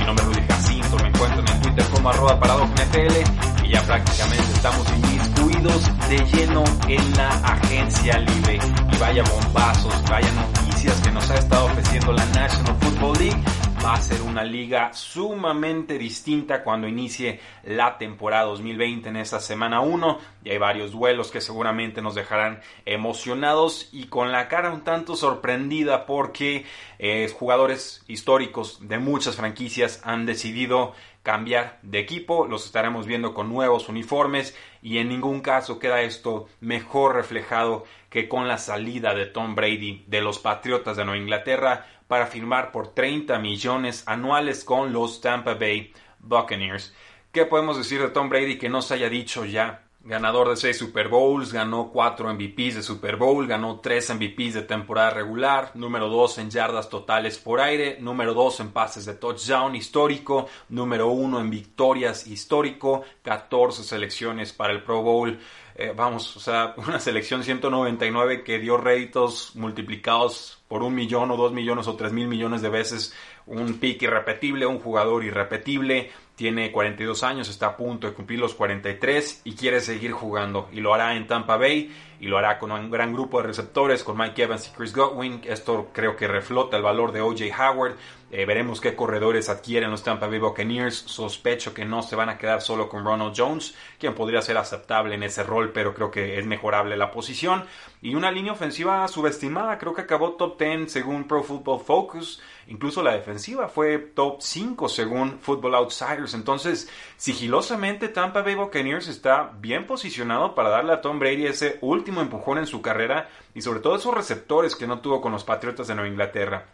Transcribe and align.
Mi 0.00 0.06
nombre 0.06 0.24
es 0.24 0.28
Rudy 0.30 0.46
Jacinto, 0.48 0.96
me 0.96 1.08
encuentro 1.08 1.40
en 1.40 1.60
Twitter 1.60 1.84
como 1.92 2.08
arroba 2.08 2.34
NFL 2.34 3.64
y 3.64 3.70
ya 3.70 3.82
prácticamente 3.82 4.52
estamos 4.54 4.86
inmiscuidos 4.96 5.90
de 6.08 6.18
lleno 6.24 6.64
en 6.88 7.16
la 7.16 7.28
agencia 7.28 8.18
libre. 8.18 8.58
Y 8.92 8.96
vaya 8.96 9.22
bombazos, 9.24 9.92
vaya 10.08 10.28
noticias 10.32 10.98
que 11.02 11.10
nos 11.10 11.30
ha 11.30 11.34
estado 11.34 11.66
ofreciendo 11.66 12.12
la 12.12 12.24
National 12.26 12.76
Football 12.80 13.18
League 13.18 13.42
va 13.84 13.94
a 13.94 14.02
ser 14.02 14.20
una 14.20 14.44
liga 14.44 14.92
sumamente 14.92 15.96
distinta 15.96 16.62
cuando 16.62 16.86
inicie 16.86 17.40
la 17.64 17.96
temporada 17.96 18.44
2020 18.44 19.08
en 19.08 19.16
esta 19.16 19.40
semana 19.40 19.80
1. 19.80 20.18
Y 20.44 20.50
hay 20.50 20.58
varios 20.58 20.92
duelos 20.92 21.30
que 21.30 21.40
seguramente 21.40 22.02
nos 22.02 22.14
dejarán 22.14 22.60
emocionados 22.84 23.88
y 23.92 24.06
con 24.08 24.32
la 24.32 24.48
cara 24.48 24.70
un 24.70 24.84
tanto 24.84 25.16
sorprendida 25.16 26.04
porque 26.04 26.66
eh, 26.98 27.32
jugadores 27.32 28.04
históricos 28.06 28.86
de 28.86 28.98
muchas 28.98 29.36
franquicias 29.36 30.02
han 30.04 30.26
decidido 30.26 30.92
cambiar 31.22 31.78
de 31.82 31.98
equipo, 31.98 32.46
los 32.46 32.64
estaremos 32.64 33.06
viendo 33.06 33.34
con 33.34 33.50
nuevos 33.50 33.88
uniformes 33.88 34.56
y 34.82 34.98
en 34.98 35.08
ningún 35.08 35.40
caso 35.42 35.78
queda 35.78 36.00
esto 36.00 36.48
mejor 36.60 37.14
reflejado 37.14 37.84
que 38.08 38.26
con 38.26 38.48
la 38.48 38.56
salida 38.56 39.14
de 39.14 39.26
Tom 39.26 39.54
Brady 39.54 40.04
de 40.06 40.22
los 40.22 40.38
Patriotas 40.38 40.96
de 40.96 41.04
Nueva 41.04 41.20
Inglaterra 41.20 41.86
para 42.10 42.26
firmar 42.26 42.72
por 42.72 42.92
30 42.92 43.38
millones 43.38 44.02
anuales 44.04 44.64
con 44.64 44.92
los 44.92 45.20
Tampa 45.20 45.54
Bay 45.54 45.92
Buccaneers. 46.18 46.92
¿Qué 47.30 47.46
podemos 47.46 47.78
decir 47.78 48.02
de 48.02 48.08
Tom 48.08 48.28
Brady 48.28 48.58
que 48.58 48.68
no 48.68 48.82
se 48.82 48.94
haya 48.94 49.08
dicho 49.08 49.44
ya? 49.44 49.84
Ganador 50.02 50.48
de 50.48 50.56
6 50.56 50.78
Super 50.78 51.08
Bowls, 51.08 51.52
ganó 51.52 51.90
4 51.92 52.32
MVPs 52.32 52.76
de 52.76 52.82
Super 52.82 53.16
Bowl, 53.16 53.46
ganó 53.46 53.80
3 53.80 54.14
MVPs 54.14 54.54
de 54.54 54.62
temporada 54.62 55.10
regular, 55.10 55.72
número 55.74 56.08
2 56.08 56.38
en 56.38 56.50
yardas 56.50 56.88
totales 56.88 57.36
por 57.36 57.60
aire, 57.60 57.98
número 58.00 58.32
2 58.32 58.60
en 58.60 58.70
pases 58.70 59.04
de 59.04 59.12
touchdown 59.12 59.76
histórico, 59.76 60.48
número 60.70 61.08
1 61.08 61.40
en 61.40 61.50
victorias 61.50 62.26
histórico, 62.26 63.02
14 63.22 63.84
selecciones 63.84 64.54
para 64.54 64.72
el 64.72 64.82
Pro 64.82 65.02
Bowl. 65.02 65.38
Eh, 65.74 65.92
vamos, 65.94 66.34
o 66.34 66.40
sea, 66.40 66.74
una 66.78 66.98
selección 66.98 67.44
199 67.44 68.42
que 68.42 68.58
dio 68.58 68.78
réditos 68.78 69.54
multiplicados 69.54 70.62
por 70.66 70.82
un 70.82 70.94
millón 70.94 71.30
o 71.30 71.36
dos 71.36 71.52
millones 71.52 71.86
o 71.88 71.96
tres 71.96 72.12
mil 72.12 72.26
millones 72.26 72.62
de 72.62 72.70
veces 72.70 73.14
un 73.46 73.74
pick 73.74 74.02
irrepetible, 74.02 74.66
un 74.66 74.78
jugador 74.78 75.24
irrepetible, 75.24 76.10
tiene 76.40 76.72
42 76.72 77.22
años, 77.22 77.50
está 77.50 77.66
a 77.66 77.76
punto 77.76 78.06
de 78.06 78.14
cumplir 78.14 78.38
los 78.38 78.54
43 78.54 79.42
y 79.44 79.54
quiere 79.56 79.82
seguir 79.82 80.12
jugando 80.12 80.70
y 80.72 80.80
lo 80.80 80.94
hará 80.94 81.14
en 81.14 81.26
Tampa 81.26 81.58
Bay 81.58 81.94
y 82.18 82.28
lo 82.28 82.38
hará 82.38 82.58
con 82.58 82.72
un 82.72 82.90
gran 82.90 83.12
grupo 83.12 83.42
de 83.42 83.48
receptores, 83.48 84.02
con 84.02 84.16
Mike 84.16 84.44
Evans 84.44 84.68
y 84.68 84.70
Chris 84.74 84.94
Godwin. 84.96 85.42
Esto 85.44 85.90
creo 85.92 86.16
que 86.16 86.26
reflota 86.26 86.78
el 86.78 86.82
valor 86.82 87.12
de 87.12 87.20
OJ 87.20 87.42
Howard. 87.60 87.96
Eh, 88.32 88.44
veremos 88.46 88.80
qué 88.80 88.94
corredores 88.94 89.48
adquieren 89.48 89.90
los 89.90 90.04
Tampa 90.04 90.28
Bay 90.28 90.38
Buccaneers. 90.38 90.94
Sospecho 90.94 91.74
que 91.74 91.84
no 91.84 92.02
se 92.02 92.14
van 92.14 92.28
a 92.28 92.38
quedar 92.38 92.60
solo 92.62 92.88
con 92.88 93.04
Ronald 93.04 93.34
Jones, 93.36 93.74
quien 93.98 94.14
podría 94.14 94.40
ser 94.40 94.56
aceptable 94.56 95.16
en 95.16 95.24
ese 95.24 95.42
rol, 95.42 95.72
pero 95.72 95.94
creo 95.94 96.10
que 96.10 96.38
es 96.38 96.46
mejorable 96.46 96.96
la 96.96 97.10
posición. 97.10 97.64
Y 98.02 98.14
una 98.14 98.30
línea 98.30 98.52
ofensiva 98.52 99.06
subestimada, 99.08 99.78
creo 99.78 99.94
que 99.94 100.02
acabó 100.02 100.32
top 100.34 100.58
10 100.58 100.90
según 100.92 101.26
Pro 101.26 101.42
Football 101.42 101.80
Focus. 101.80 102.40
Incluso 102.68 103.02
la 103.02 103.14
defensiva 103.14 103.68
fue 103.68 103.98
top 103.98 104.40
5 104.40 104.88
según 104.88 105.40
Football 105.40 105.74
Outsiders. 105.74 106.34
Entonces, 106.34 106.88
sigilosamente 107.16 108.08
Tampa 108.08 108.42
Bay 108.42 108.54
Buccaneers 108.54 109.08
está 109.08 109.50
bien 109.58 109.86
posicionado 109.86 110.54
para 110.54 110.70
darle 110.70 110.92
a 110.92 111.00
Tom 111.00 111.18
Brady 111.18 111.46
ese 111.46 111.78
último 111.80 112.20
empujón 112.20 112.58
en 112.58 112.66
su 112.66 112.80
carrera 112.80 113.28
y 113.54 113.62
sobre 113.62 113.80
todo 113.80 113.96
esos 113.96 114.14
receptores 114.14 114.76
que 114.76 114.86
no 114.86 115.00
tuvo 115.00 115.20
con 115.20 115.32
los 115.32 115.42
Patriotas 115.42 115.88
de 115.88 115.96
Nueva 115.96 116.08
Inglaterra. 116.08 116.68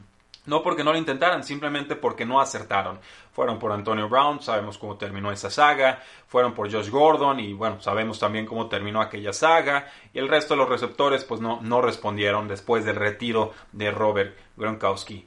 No 0.47 0.63
porque 0.63 0.85
no 0.85 0.93
lo 0.93 0.99
intentaran, 0.99 1.45
simplemente 1.45 1.97
porque 1.97 2.25
no 2.25 2.41
acertaron. 2.41 3.01
Fueron 3.33 3.59
por 3.59 3.73
Antonio 3.73 4.09
Brown, 4.09 4.41
sabemos 4.41 4.79
cómo 4.79 4.97
terminó 4.97 5.31
esa 5.31 5.51
saga. 5.51 6.03
Fueron 6.29 6.55
por 6.55 6.73
Josh 6.73 6.89
Gordon 6.89 7.41
y 7.41 7.53
bueno, 7.53 7.81
sabemos 7.81 8.19
también 8.19 8.47
cómo 8.47 8.69
terminó 8.69 9.01
aquella 9.01 9.33
saga. 9.33 9.91
Y 10.13 10.19
el 10.19 10.29
resto 10.29 10.55
de 10.55 10.59
los 10.59 10.69
receptores 10.69 11.25
pues 11.25 11.41
no, 11.41 11.61
no 11.63 11.83
respondieron 11.83 12.49
después 12.49 12.85
del 12.85 12.97
retiro 12.97 13.53
de 13.73 13.91
Robert 13.91 14.37
Gronkowski. 14.57 15.27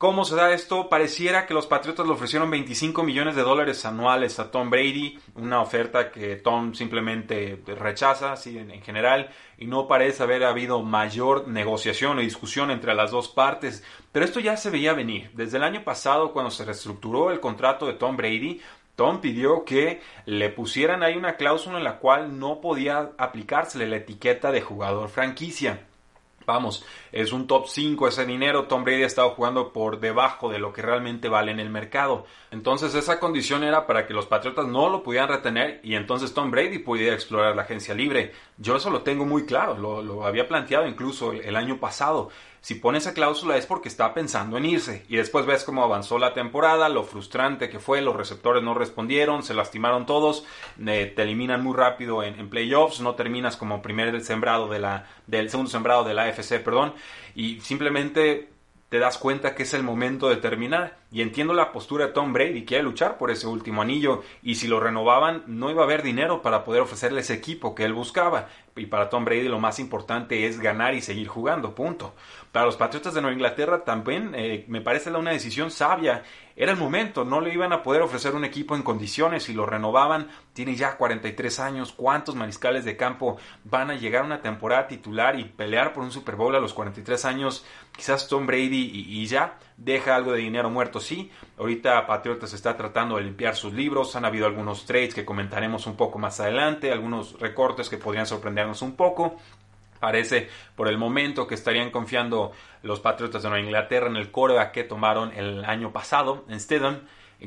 ¿Cómo 0.00 0.24
se 0.24 0.34
da 0.34 0.54
esto? 0.54 0.88
Pareciera 0.88 1.44
que 1.44 1.52
los 1.52 1.66
Patriotas 1.66 2.06
le 2.06 2.12
ofrecieron 2.12 2.50
25 2.50 3.02
millones 3.02 3.36
de 3.36 3.42
dólares 3.42 3.84
anuales 3.84 4.38
a 4.38 4.50
Tom 4.50 4.70
Brady, 4.70 5.18
una 5.34 5.60
oferta 5.60 6.10
que 6.10 6.36
Tom 6.36 6.72
simplemente 6.72 7.62
rechaza, 7.66 8.32
así 8.32 8.56
en, 8.56 8.80
general, 8.80 9.28
y 9.58 9.66
no 9.66 9.86
parece 9.86 10.22
haber 10.22 10.44
habido 10.44 10.80
mayor 10.80 11.48
negociación 11.48 12.16
o 12.16 12.22
discusión 12.22 12.70
entre 12.70 12.94
las 12.94 13.10
dos 13.10 13.28
partes. 13.28 13.84
Pero 14.10 14.24
esto 14.24 14.40
ya 14.40 14.56
se 14.56 14.70
veía 14.70 14.94
venir. 14.94 15.32
Desde 15.34 15.58
el 15.58 15.64
año 15.64 15.84
pasado, 15.84 16.32
cuando 16.32 16.50
se 16.50 16.64
reestructuró 16.64 17.30
el 17.30 17.40
contrato 17.40 17.86
de 17.86 17.92
Tom 17.92 18.16
Brady, 18.16 18.58
Tom 18.96 19.20
pidió 19.20 19.66
que 19.66 20.00
le 20.24 20.48
pusieran 20.48 21.02
ahí 21.02 21.18
una 21.18 21.36
cláusula 21.36 21.76
en 21.76 21.84
la 21.84 21.98
cual 21.98 22.38
no 22.38 22.62
podía 22.62 23.10
aplicársele 23.18 23.86
la 23.86 23.96
etiqueta 23.96 24.50
de 24.50 24.62
jugador 24.62 25.10
franquicia. 25.10 25.89
Vamos, 26.50 26.84
es 27.12 27.32
un 27.32 27.46
top 27.46 27.66
5 27.68 28.08
ese 28.08 28.26
dinero. 28.26 28.64
Tom 28.64 28.82
Brady 28.82 29.04
ha 29.04 29.06
estado 29.06 29.30
jugando 29.30 29.72
por 29.72 30.00
debajo 30.00 30.50
de 30.50 30.58
lo 30.58 30.72
que 30.72 30.82
realmente 30.82 31.28
vale 31.28 31.52
en 31.52 31.60
el 31.60 31.70
mercado. 31.70 32.26
Entonces 32.50 32.94
esa 32.94 33.20
condición 33.20 33.62
era 33.62 33.86
para 33.86 34.06
que 34.06 34.14
los 34.14 34.26
Patriotas 34.26 34.66
no 34.66 34.88
lo 34.88 35.02
pudieran 35.04 35.28
retener 35.28 35.80
y 35.84 35.94
entonces 35.94 36.34
Tom 36.34 36.50
Brady 36.50 36.80
pudiera 36.80 37.14
explorar 37.14 37.54
la 37.54 37.62
agencia 37.62 37.94
libre. 37.94 38.32
Yo 38.58 38.76
eso 38.76 38.90
lo 38.90 39.02
tengo 39.02 39.24
muy 39.24 39.46
claro, 39.46 39.78
lo, 39.78 40.26
había 40.26 40.48
planteado 40.48 40.86
incluso 40.86 41.32
el 41.32 41.56
año 41.56 41.78
pasado 41.78 42.30
si 42.60 42.74
pone 42.74 42.98
esa 42.98 43.14
cláusula 43.14 43.56
es 43.56 43.66
porque 43.66 43.88
está 43.88 44.12
pensando 44.12 44.58
en 44.58 44.66
irse. 44.66 45.04
Y 45.08 45.16
después 45.16 45.46
ves 45.46 45.64
cómo 45.64 45.82
avanzó 45.82 46.18
la 46.18 46.34
temporada, 46.34 46.88
lo 46.88 47.04
frustrante 47.04 47.70
que 47.70 47.78
fue, 47.78 48.02
los 48.02 48.16
receptores 48.16 48.62
no 48.62 48.74
respondieron, 48.74 49.42
se 49.42 49.54
lastimaron 49.54 50.04
todos, 50.04 50.44
eh, 50.86 51.12
te 51.14 51.22
eliminan 51.22 51.62
muy 51.62 51.74
rápido 51.74 52.22
en, 52.22 52.50
playoffs, 52.50 53.00
no 53.00 53.14
terminas 53.14 53.56
como 53.56 53.80
primer 53.80 54.20
sembrado 54.22 54.68
de 54.68 54.78
la, 54.78 55.06
del 55.26 55.48
segundo 55.48 55.70
sembrado 55.70 56.04
de 56.04 56.14
la 56.14 56.24
AFC, 56.24 56.62
perdón, 56.62 56.94
y 57.34 57.60
simplemente 57.60 58.50
te 58.90 58.98
das 58.98 59.18
cuenta 59.18 59.54
que 59.54 59.62
es 59.62 59.72
el 59.72 59.84
momento 59.84 60.28
de 60.28 60.36
terminar. 60.36 60.98
Y 61.12 61.22
entiendo 61.22 61.54
la 61.54 61.70
postura 61.70 62.08
de 62.08 62.12
Tom 62.12 62.32
Brady, 62.32 62.64
quiere 62.64 62.82
luchar 62.82 63.18
por 63.18 63.30
ese 63.30 63.46
último 63.46 63.82
anillo. 63.82 64.24
Y 64.42 64.56
si 64.56 64.66
lo 64.66 64.80
renovaban, 64.80 65.44
no 65.46 65.70
iba 65.70 65.82
a 65.82 65.84
haber 65.84 66.02
dinero 66.02 66.42
para 66.42 66.64
poder 66.64 66.82
ofrecerle 66.82 67.20
ese 67.20 67.34
equipo 67.34 67.76
que 67.76 67.84
él 67.84 67.92
buscaba. 67.92 68.48
Y 68.76 68.86
para 68.86 69.08
Tom 69.08 69.24
Brady 69.24 69.48
lo 69.48 69.58
más 69.58 69.78
importante 69.78 70.46
es 70.46 70.60
ganar 70.60 70.94
y 70.94 71.00
seguir 71.00 71.28
jugando, 71.28 71.74
punto. 71.74 72.14
Para 72.52 72.66
los 72.66 72.76
Patriotas 72.76 73.14
de 73.14 73.20
Nueva 73.20 73.34
Inglaterra 73.34 73.84
también 73.84 74.32
eh, 74.34 74.64
me 74.68 74.80
parece 74.80 75.10
una 75.10 75.32
decisión 75.32 75.70
sabia. 75.70 76.22
Era 76.56 76.72
el 76.72 76.78
momento, 76.78 77.24
no 77.24 77.40
le 77.40 77.52
iban 77.52 77.72
a 77.72 77.82
poder 77.82 78.02
ofrecer 78.02 78.34
un 78.34 78.44
equipo 78.44 78.76
en 78.76 78.82
condiciones 78.82 79.44
si 79.44 79.54
lo 79.54 79.66
renovaban. 79.66 80.28
Tiene 80.52 80.76
ya 80.76 80.96
43 80.96 81.60
años. 81.60 81.92
¿Cuántos 81.92 82.34
mariscales 82.34 82.84
de 82.84 82.96
campo 82.96 83.38
van 83.64 83.90
a 83.90 83.94
llegar 83.94 84.22
a 84.22 84.26
una 84.26 84.42
temporada 84.42 84.86
titular 84.86 85.38
y 85.38 85.44
pelear 85.44 85.92
por 85.92 86.02
un 86.02 86.12
Super 86.12 86.36
Bowl 86.36 86.54
a 86.54 86.60
los 86.60 86.74
43 86.74 87.24
años? 87.24 87.64
Quizás 87.92 88.28
Tom 88.28 88.46
Brady 88.46 88.90
y, 88.92 89.20
y 89.20 89.26
ya 89.26 89.58
deja 89.80 90.14
algo 90.14 90.32
de 90.32 90.38
dinero 90.38 90.70
muerto, 90.70 91.00
sí. 91.00 91.30
Ahorita 91.58 92.06
Patriotas 92.06 92.52
está 92.52 92.76
tratando 92.76 93.16
de 93.16 93.22
limpiar 93.22 93.56
sus 93.56 93.72
libros. 93.72 94.14
Han 94.14 94.24
habido 94.24 94.46
algunos 94.46 94.84
trades 94.84 95.14
que 95.14 95.24
comentaremos 95.24 95.86
un 95.86 95.96
poco 95.96 96.18
más 96.18 96.38
adelante, 96.38 96.92
algunos 96.92 97.40
recortes 97.40 97.88
que 97.88 97.96
podrían 97.96 98.26
sorprendernos 98.26 98.82
un 98.82 98.94
poco. 98.94 99.36
Parece 99.98 100.48
por 100.76 100.88
el 100.88 100.96
momento 100.96 101.46
que 101.46 101.54
estarían 101.54 101.90
confiando 101.90 102.52
los 102.82 103.00
Patriotas 103.00 103.42
de 103.42 103.48
Nueva 103.48 103.64
Inglaterra 103.64 104.06
en 104.06 104.16
el 104.16 104.30
coreback 104.30 104.72
que 104.72 104.84
tomaron 104.84 105.32
el 105.34 105.64
año 105.64 105.92
pasado, 105.92 106.44
en 106.48 106.60
Stidham. 106.60 107.00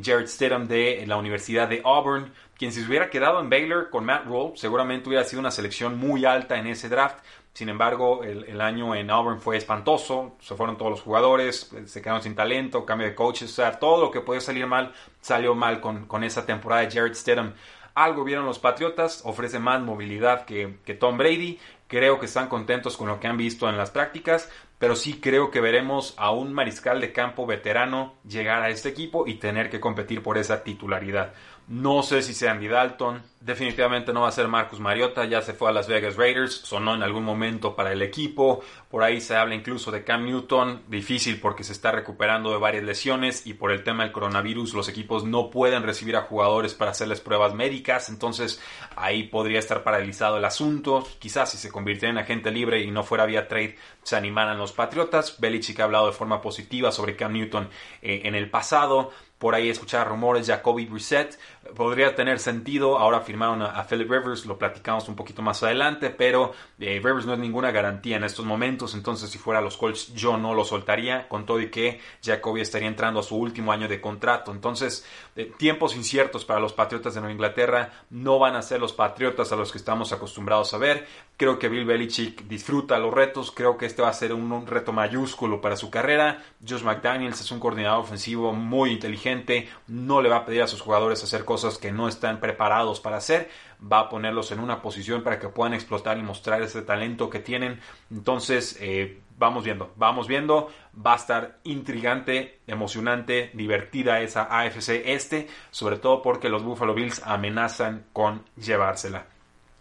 Jared 0.04 0.28
Stidham 0.28 0.68
de 0.68 1.04
la 1.06 1.18
Universidad 1.18 1.68
de 1.68 1.82
Auburn, 1.84 2.34
quien 2.58 2.72
si 2.72 2.82
se 2.82 2.88
hubiera 2.88 3.12
quedado 3.12 3.40
en 3.40 3.50
Baylor 3.50 3.92
con 3.92 4.06
Matt 4.06 4.26
Rule, 4.26 4.54
seguramente 4.56 5.08
hubiera 5.08 5.24
sido 5.24 5.40
una 5.40 5.52
selección 5.52 6.00
muy 6.00 6.26
alta 6.26 6.58
en 6.58 6.66
ese 6.66 6.90
draft. 6.90 7.24
Sin 7.54 7.70
embargo, 7.70 8.24
el, 8.24 8.60
año 8.62 8.96
en 8.96 9.12
Auburn 9.12 9.40
fue 9.40 9.58
espantoso, 9.58 10.38
se 10.40 10.56
fueron 10.56 10.76
todos 10.76 10.90
los 10.90 11.02
jugadores, 11.02 11.72
se 11.86 12.02
quedaron 12.02 12.24
sin 12.24 12.34
talento, 12.34 12.84
cambio 12.84 13.08
de 13.08 13.14
coaches, 13.14 13.52
o 13.52 13.54
sea, 13.54 13.78
todo 13.78 14.02
lo 14.02 14.10
que 14.10 14.22
podía 14.22 14.42
salir 14.42 14.66
mal 14.66 14.92
salió 15.22 15.54
mal 15.54 15.80
con, 15.80 16.24
esa 16.24 16.48
temporada 16.48 16.82
de 16.82 16.92
Jared 16.92 17.14
Stidham. 17.14 17.54
Algo 17.94 18.24
vieron 18.24 18.48
los 18.48 18.58
Patriotas, 18.58 19.22
ofrece 19.24 19.60
más 19.60 19.80
movilidad 19.82 20.46
que 20.46 20.98
Tom 21.00 21.16
Brady, 21.16 21.60
creo 21.94 22.20
que 22.20 22.26
están 22.26 22.48
contentos 22.48 22.98
con 22.98 23.08
lo 23.08 23.20
que 23.20 23.28
han 23.28 23.38
visto 23.38 23.70
en 23.70 23.78
las 23.78 23.92
prácticas, 23.92 24.50
pero 24.80 24.96
sí 24.96 25.20
creo 25.22 25.52
que 25.52 25.62
veremos 25.62 26.16
a 26.18 26.32
un 26.32 26.52
mariscal 26.52 27.00
de 27.00 27.14
campo 27.14 27.46
veterano 27.46 28.16
llegar 28.28 28.64
a 28.64 28.70
este 28.70 28.90
equipo 28.90 29.28
y 29.28 29.36
tener 29.36 29.70
que 29.70 29.80
competir 29.80 30.24
por 30.24 30.40
esa 30.40 30.64
titularidad. 30.64 31.36
No 31.68 32.04
sé 32.04 32.22
si 32.22 32.34
sea 32.34 32.52
Andy 32.52 32.68
Dalton. 32.68 33.24
Definitivamente 33.40 34.12
no 34.12 34.22
va 34.22 34.28
a 34.28 34.34
ser 34.34 34.50
Marcus 34.50 34.82
Mariota. 34.82 35.24
Ya 35.26 35.42
se 35.42 35.54
fue 35.54 35.70
a 35.70 35.72
Las 35.72 35.88
Vegas 35.88 36.18
Raiders. 36.18 36.54
Sonó 36.54 36.94
en 36.94 37.04
algún 37.04 37.24
momento 37.24 37.74
para 37.74 37.94
el 37.94 38.02
equipo. 38.02 38.62
Por 38.90 39.02
ahí 39.02 39.22
se 39.22 39.38
habla 39.38 39.56
incluso 39.56 39.90
de 39.90 40.04
Cam 40.04 40.26
Newton. 40.26 40.84
Difícil 40.88 41.40
porque 41.40 41.64
se 41.64 41.72
está 41.72 41.92
recuperando 41.92 42.52
de 42.52 42.58
varias 42.58 42.84
lesiones. 42.84 43.48
Y 43.48 43.54
por 43.54 43.72
el 43.72 43.84
tema 43.84 44.04
del 44.04 44.12
coronavirus, 44.12 44.74
los 44.74 44.90
equipos 44.90 45.24
no 45.24 45.50
pueden 45.50 45.84
recibir 45.84 46.18
a 46.18 46.24
jugadores 46.24 46.74
para 46.74 46.92
hacerles 46.92 47.22
pruebas 47.22 47.54
médicas. 47.54 48.10
Entonces 48.10 48.62
ahí 48.98 49.24
podría 49.24 49.60
estar 49.60 49.84
paralizado 49.84 50.38
el 50.38 50.46
asunto. 50.46 51.08
Quizás 51.20 51.52
si 51.52 51.58
se 51.58 51.72
convirtiera 51.72 52.12
en 52.12 52.18
agente 52.18 52.52
libre 52.52 52.82
y 52.82 52.92
no 52.92 53.04
fuera 53.04 53.26
vía 53.26 53.48
trade, 53.48 53.78
se 54.04 54.18
animaran 54.18 54.58
los 54.58 54.74
Patriotas. 54.74 55.40
Belichick 55.40 55.80
ha 55.80 55.86
hablado 55.86 56.08
de 56.08 56.14
forma 56.14 56.42
positiva 56.42 56.92
sobre 56.92 57.16
Cam 57.16 57.32
Newton 57.32 57.70
eh, 58.02 58.22
en 58.26 58.36
el 58.36 58.50
pasado 58.50 59.12
por 59.44 59.56
ahí 59.56 59.70
escuchar 59.70 60.08
rumores, 60.08 60.48
Jacoby 60.48 60.86
Brissett 60.86 61.38
podría 61.76 62.16
tener 62.16 62.40
sentido, 62.40 62.98
ahora 62.98 63.22
firmaron 63.22 63.62
a, 63.62 63.84
Philip 63.88 64.10
Rivers, 64.10 64.46
lo 64.46 64.58
platicamos 64.58 65.08
un 65.08 65.16
poquito 65.16 65.42
más 65.42 65.64
adelante, 65.64 66.10
pero 66.10 66.54
eh, 66.80 67.00
Rivers 67.04 67.26
no 67.26 67.34
es 67.34 67.40
ninguna 67.40 67.72
garantía 67.72 68.18
en 68.18 68.24
estos 68.24 68.46
momentos, 68.46 68.94
entonces 68.94 69.30
si 69.30 69.38
fuera 69.38 69.62
los 69.62 69.78
Colts 69.78 70.14
yo 70.14 70.38
no 70.38 70.54
lo 70.54 70.66
soltaría, 70.66 71.28
con 71.28 71.46
todo 71.46 71.62
y 71.62 71.70
que 71.72 72.00
Jacoby 72.24 72.62
estaría 72.62 72.88
entrando 72.88 73.22
a 73.22 73.24
su 73.24 73.38
último 73.38 73.72
año 73.72 73.88
de 73.88 74.02
contrato, 74.02 74.52
entonces 74.52 75.06
eh, 75.36 75.52
tiempos 75.58 75.96
inciertos 75.96 76.44
para 76.46 76.60
los 76.60 76.74
Patriotas 76.74 77.14
de 77.14 77.22
Nueva 77.22 77.34
Inglaterra, 77.34 77.92
no 78.10 78.40
van 78.40 78.56
a 78.56 78.62
ser 78.62 78.80
los 78.80 78.94
Patriotas 78.94 79.52
a 79.52 79.56
los 79.56 79.72
que 79.72 79.78
estamos 79.78 80.12
acostumbrados 80.12 80.74
a 80.74 80.78
ver, 80.78 81.08
creo 81.38 81.60
que 81.60 81.70
Bill 81.70 81.86
Belichick 81.86 82.44
disfruta 82.44 83.00
los 83.00 83.14
retos, 83.14 83.52
creo 83.52 83.78
que 83.78 83.86
este 83.86 84.02
va 84.02 84.10
a 84.10 84.14
ser 84.14 84.34
un, 84.34 84.52
un 84.52 84.68
reto 84.68 84.92
mayúsculo 84.92 85.62
para 85.62 85.78
su 85.78 85.90
carrera, 85.90 86.44
Josh 86.68 86.84
McDaniels 86.84 87.40
es 87.40 87.52
un 87.52 87.60
coordinador 87.60 88.02
ofensivo 88.02 88.54
muy 88.54 88.92
inteligente, 88.92 89.70
no 89.88 90.22
le 90.22 90.30
va 90.30 90.38
a 90.38 90.46
pedir 90.46 90.62
a 90.62 90.68
sus 90.68 90.82
jugadores 90.82 91.24
hacer 91.24 91.46
cosas 91.46 91.53
que 91.80 91.92
no 91.92 92.08
están 92.08 92.40
preparados 92.40 93.00
para 93.00 93.18
hacer, 93.18 93.50
va 93.82 94.00
a 94.00 94.10
ponerlos 94.10 94.52
en 94.52 94.60
una 94.60 94.82
posición 94.82 95.24
para 95.24 95.40
que 95.40 95.50
puedan 95.50 95.74
explotar 95.74 96.18
y 96.18 96.24
mostrar 96.24 96.62
ese 96.62 96.82
talento 96.82 97.30
que 97.30 97.40
tienen. 97.40 97.80
Entonces, 98.12 98.78
eh, 98.82 99.22
vamos 99.38 99.64
viendo, 99.64 99.92
vamos 99.96 100.28
viendo, 100.28 100.70
va 100.96 101.14
a 101.14 101.18
estar 101.18 101.60
intrigante, 101.64 102.60
emocionante, 102.68 103.52
divertida 103.54 104.22
esa 104.22 104.44
AFC 104.44 105.04
este, 105.06 105.48
sobre 105.72 105.98
todo 105.98 106.22
porque 106.22 106.50
los 106.50 106.64
Buffalo 106.64 106.94
Bills 106.94 107.22
amenazan 107.26 108.06
con 108.14 108.44
llevársela 108.58 109.28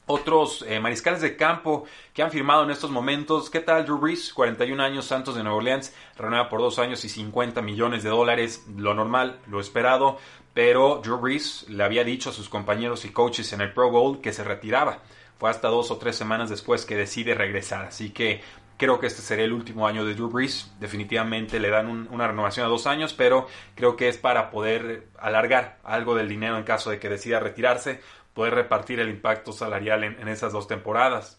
otros 0.06 0.64
eh, 0.68 0.80
mariscales 0.80 1.20
de 1.20 1.36
campo 1.36 1.84
que 2.12 2.22
han 2.22 2.30
firmado 2.30 2.64
en 2.64 2.70
estos 2.70 2.90
momentos. 2.90 3.48
¿Qué 3.50 3.60
tal 3.60 3.84
Drew 3.84 3.98
Brees? 3.98 4.32
41 4.34 4.82
años, 4.82 5.06
Santos 5.06 5.34
de 5.34 5.42
Nueva 5.42 5.58
Orleans, 5.58 5.94
renueva 6.16 6.48
por 6.48 6.60
dos 6.60 6.78
años 6.78 7.04
y 7.04 7.08
50 7.08 7.62
millones 7.62 8.02
de 8.02 8.10
dólares, 8.10 8.64
lo 8.76 8.94
normal, 8.94 9.38
lo 9.46 9.60
esperado. 9.60 10.18
Pero 10.54 11.00
Drew 11.02 11.18
Brees 11.18 11.66
le 11.68 11.84
había 11.84 12.04
dicho 12.04 12.30
a 12.30 12.32
sus 12.32 12.48
compañeros 12.48 13.04
y 13.04 13.10
coaches 13.10 13.52
en 13.52 13.60
el 13.60 13.72
Pro 13.72 13.90
Bowl 13.90 14.20
que 14.20 14.32
se 14.32 14.44
retiraba. 14.44 14.98
Fue 15.38 15.50
hasta 15.50 15.68
dos 15.68 15.90
o 15.90 15.96
tres 15.96 16.16
semanas 16.16 16.50
después 16.50 16.84
que 16.84 16.96
decide 16.96 17.34
regresar. 17.34 17.86
Así 17.86 18.10
que 18.10 18.42
creo 18.76 19.00
que 19.00 19.06
este 19.06 19.22
sería 19.22 19.44
el 19.44 19.52
último 19.52 19.86
año 19.86 20.04
de 20.04 20.14
Drew 20.14 20.28
Brees. 20.28 20.72
Definitivamente 20.78 21.58
le 21.58 21.70
dan 21.70 22.08
una 22.10 22.28
renovación 22.28 22.66
a 22.66 22.68
dos 22.68 22.86
años, 22.86 23.14
pero 23.14 23.46
creo 23.74 23.96
que 23.96 24.08
es 24.08 24.18
para 24.18 24.50
poder 24.50 25.08
alargar 25.18 25.78
algo 25.84 26.14
del 26.14 26.28
dinero 26.28 26.58
en 26.58 26.64
caso 26.64 26.90
de 26.90 26.98
que 26.98 27.08
decida 27.08 27.40
retirarse 27.40 28.00
poder 28.34 28.54
repartir 28.54 29.00
el 29.00 29.10
impacto 29.10 29.52
salarial 29.52 30.04
en, 30.04 30.28
esas 30.28 30.52
dos 30.52 30.66
temporadas. 30.66 31.38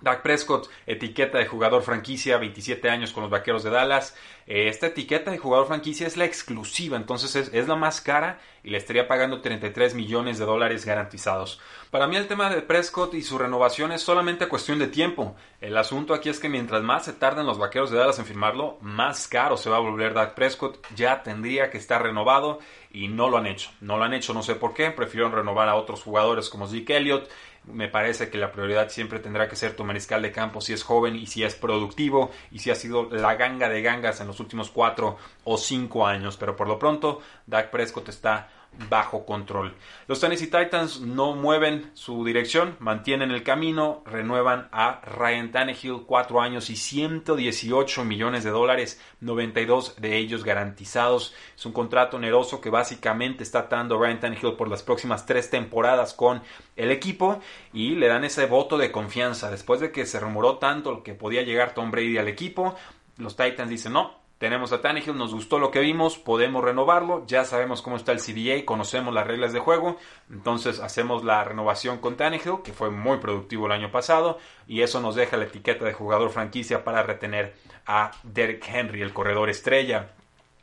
Dak 0.00 0.22
Prescott, 0.22 0.68
etiqueta 0.86 1.38
de 1.38 1.46
jugador 1.46 1.82
franquicia, 1.82 2.36
27 2.36 2.90
años 2.90 3.12
con 3.12 3.22
los 3.22 3.30
Vaqueros 3.30 3.62
de 3.62 3.70
Dallas. 3.70 4.14
Eh, 4.46 4.68
esta 4.68 4.88
etiqueta 4.88 5.30
de 5.30 5.38
jugador 5.38 5.66
franquicia 5.66 6.06
es 6.06 6.18
la 6.18 6.26
exclusiva, 6.26 6.98
entonces 6.98 7.34
es, 7.34 7.68
la 7.68 7.76
más 7.76 8.02
cara 8.02 8.38
y 8.62 8.70
le 8.70 8.76
estaría 8.76 9.08
pagando 9.08 9.40
33 9.40 9.94
millones 9.94 10.38
de 10.38 10.44
dólares 10.44 10.84
garantizados. 10.84 11.60
Para 11.90 12.06
mí 12.06 12.16
el 12.16 12.26
tema 12.26 12.50
de 12.50 12.60
Prescott 12.60 13.14
y 13.14 13.22
su 13.22 13.38
renovación 13.38 13.92
es 13.92 14.02
solamente 14.02 14.48
cuestión 14.48 14.78
de 14.78 14.88
tiempo. 14.88 15.36
El 15.60 15.76
asunto 15.76 16.12
aquí 16.12 16.28
es 16.28 16.40
que 16.40 16.50
mientras 16.50 16.82
más 16.82 17.06
se 17.06 17.14
tarden 17.14 17.46
los 17.46 17.58
Vaqueros 17.58 17.90
de 17.90 17.96
Dallas 17.96 18.18
en 18.18 18.26
firmarlo, 18.26 18.76
más 18.82 19.28
caro 19.28 19.56
se 19.56 19.70
va 19.70 19.76
a 19.76 19.80
volver 19.80 20.12
Dak 20.12 20.34
Prescott. 20.34 20.86
Ya 20.94 21.22
tendría 21.22 21.70
que 21.70 21.78
estar 21.78 22.02
renovado 22.02 22.58
y 22.90 23.08
no 23.08 23.30
lo 23.30 23.38
han 23.38 23.46
hecho. 23.46 23.70
No 23.80 23.96
lo 23.96 24.04
han 24.04 24.12
hecho, 24.12 24.34
no 24.34 24.42
sé 24.42 24.54
por 24.54 24.74
qué. 24.74 24.90
Prefirieron 24.90 25.32
renovar 25.32 25.68
a 25.68 25.76
otros 25.76 26.02
jugadores 26.02 26.50
como 26.50 26.66
Zeke 26.66 26.96
Elliott 26.96 27.30
me 27.66 27.88
parece 27.88 28.30
que 28.30 28.38
la 28.38 28.52
prioridad 28.52 28.88
siempre 28.88 29.18
tendrá 29.18 29.48
que 29.48 29.56
ser 29.56 29.74
tu 29.74 29.84
mariscal 29.84 30.22
de 30.22 30.32
campo 30.32 30.60
si 30.60 30.72
es 30.72 30.82
joven 30.82 31.16
y 31.16 31.26
si 31.26 31.42
es 31.42 31.54
productivo 31.54 32.30
y 32.50 32.58
si 32.58 32.70
ha 32.70 32.74
sido 32.74 33.08
la 33.10 33.34
ganga 33.34 33.68
de 33.68 33.82
gangas 33.82 34.20
en 34.20 34.26
los 34.26 34.40
últimos 34.40 34.70
cuatro 34.70 35.16
o 35.44 35.56
cinco 35.56 36.06
años. 36.06 36.36
Pero 36.36 36.56
por 36.56 36.68
lo 36.68 36.78
pronto, 36.78 37.20
Dak 37.46 37.70
Prescott 37.70 38.08
está 38.08 38.50
bajo 38.88 39.24
control. 39.24 39.74
Los 40.06 40.20
Tennessee 40.20 40.46
Titans 40.46 41.00
no 41.00 41.34
mueven 41.34 41.90
su 41.94 42.24
dirección, 42.24 42.76
mantienen 42.78 43.30
el 43.30 43.42
camino, 43.42 44.02
renuevan 44.06 44.68
a 44.72 45.00
Ryan 45.02 45.50
Tannehill 45.50 46.04
cuatro 46.06 46.40
años 46.40 46.70
y 46.70 46.76
118 46.76 48.04
millones 48.04 48.44
de 48.44 48.50
dólares, 48.50 49.00
92 49.20 49.96
de 50.00 50.16
ellos 50.16 50.44
garantizados. 50.44 51.34
Es 51.56 51.66
un 51.66 51.72
contrato 51.72 52.16
oneroso 52.16 52.60
que 52.60 52.70
básicamente 52.70 53.42
está 53.42 53.62
dando 53.70 53.98
Ryan 53.98 54.20
Tannehill 54.20 54.54
por 54.54 54.68
las 54.68 54.82
próximas 54.82 55.26
tres 55.26 55.50
temporadas 55.50 56.14
con 56.14 56.42
el 56.76 56.90
equipo 56.90 57.40
y 57.72 57.96
le 57.96 58.08
dan 58.08 58.24
ese 58.24 58.46
voto 58.46 58.78
de 58.78 58.92
confianza. 58.92 59.50
Después 59.50 59.80
de 59.80 59.92
que 59.92 60.06
se 60.06 60.20
rumoró 60.20 60.58
tanto 60.58 61.02
que 61.02 61.14
podía 61.14 61.42
llegar 61.42 61.74
Tom 61.74 61.90
Brady 61.90 62.18
al 62.18 62.28
equipo, 62.28 62.74
los 63.16 63.36
Titans 63.36 63.70
dicen 63.70 63.92
no, 63.92 64.23
tenemos 64.44 64.72
a 64.72 64.82
Tannehill, 64.82 65.16
nos 65.16 65.32
gustó 65.32 65.58
lo 65.58 65.70
que 65.70 65.80
vimos, 65.80 66.18
podemos 66.18 66.62
renovarlo, 66.62 67.24
ya 67.26 67.46
sabemos 67.46 67.80
cómo 67.80 67.96
está 67.96 68.12
el 68.12 68.20
CDA, 68.20 68.66
conocemos 68.66 69.14
las 69.14 69.26
reglas 69.26 69.54
de 69.54 69.58
juego, 69.58 69.96
entonces 70.30 70.80
hacemos 70.80 71.24
la 71.24 71.42
renovación 71.44 71.96
con 71.96 72.18
Tannehill, 72.18 72.60
que 72.62 72.74
fue 72.74 72.90
muy 72.90 73.16
productivo 73.16 73.64
el 73.64 73.72
año 73.72 73.90
pasado, 73.90 74.36
y 74.66 74.82
eso 74.82 75.00
nos 75.00 75.14
deja 75.14 75.38
la 75.38 75.44
etiqueta 75.46 75.86
de 75.86 75.94
jugador 75.94 76.28
franquicia 76.28 76.84
para 76.84 77.02
retener 77.02 77.54
a 77.86 78.10
Derek 78.22 78.68
Henry, 78.68 79.00
el 79.00 79.14
corredor 79.14 79.48
estrella. 79.48 80.10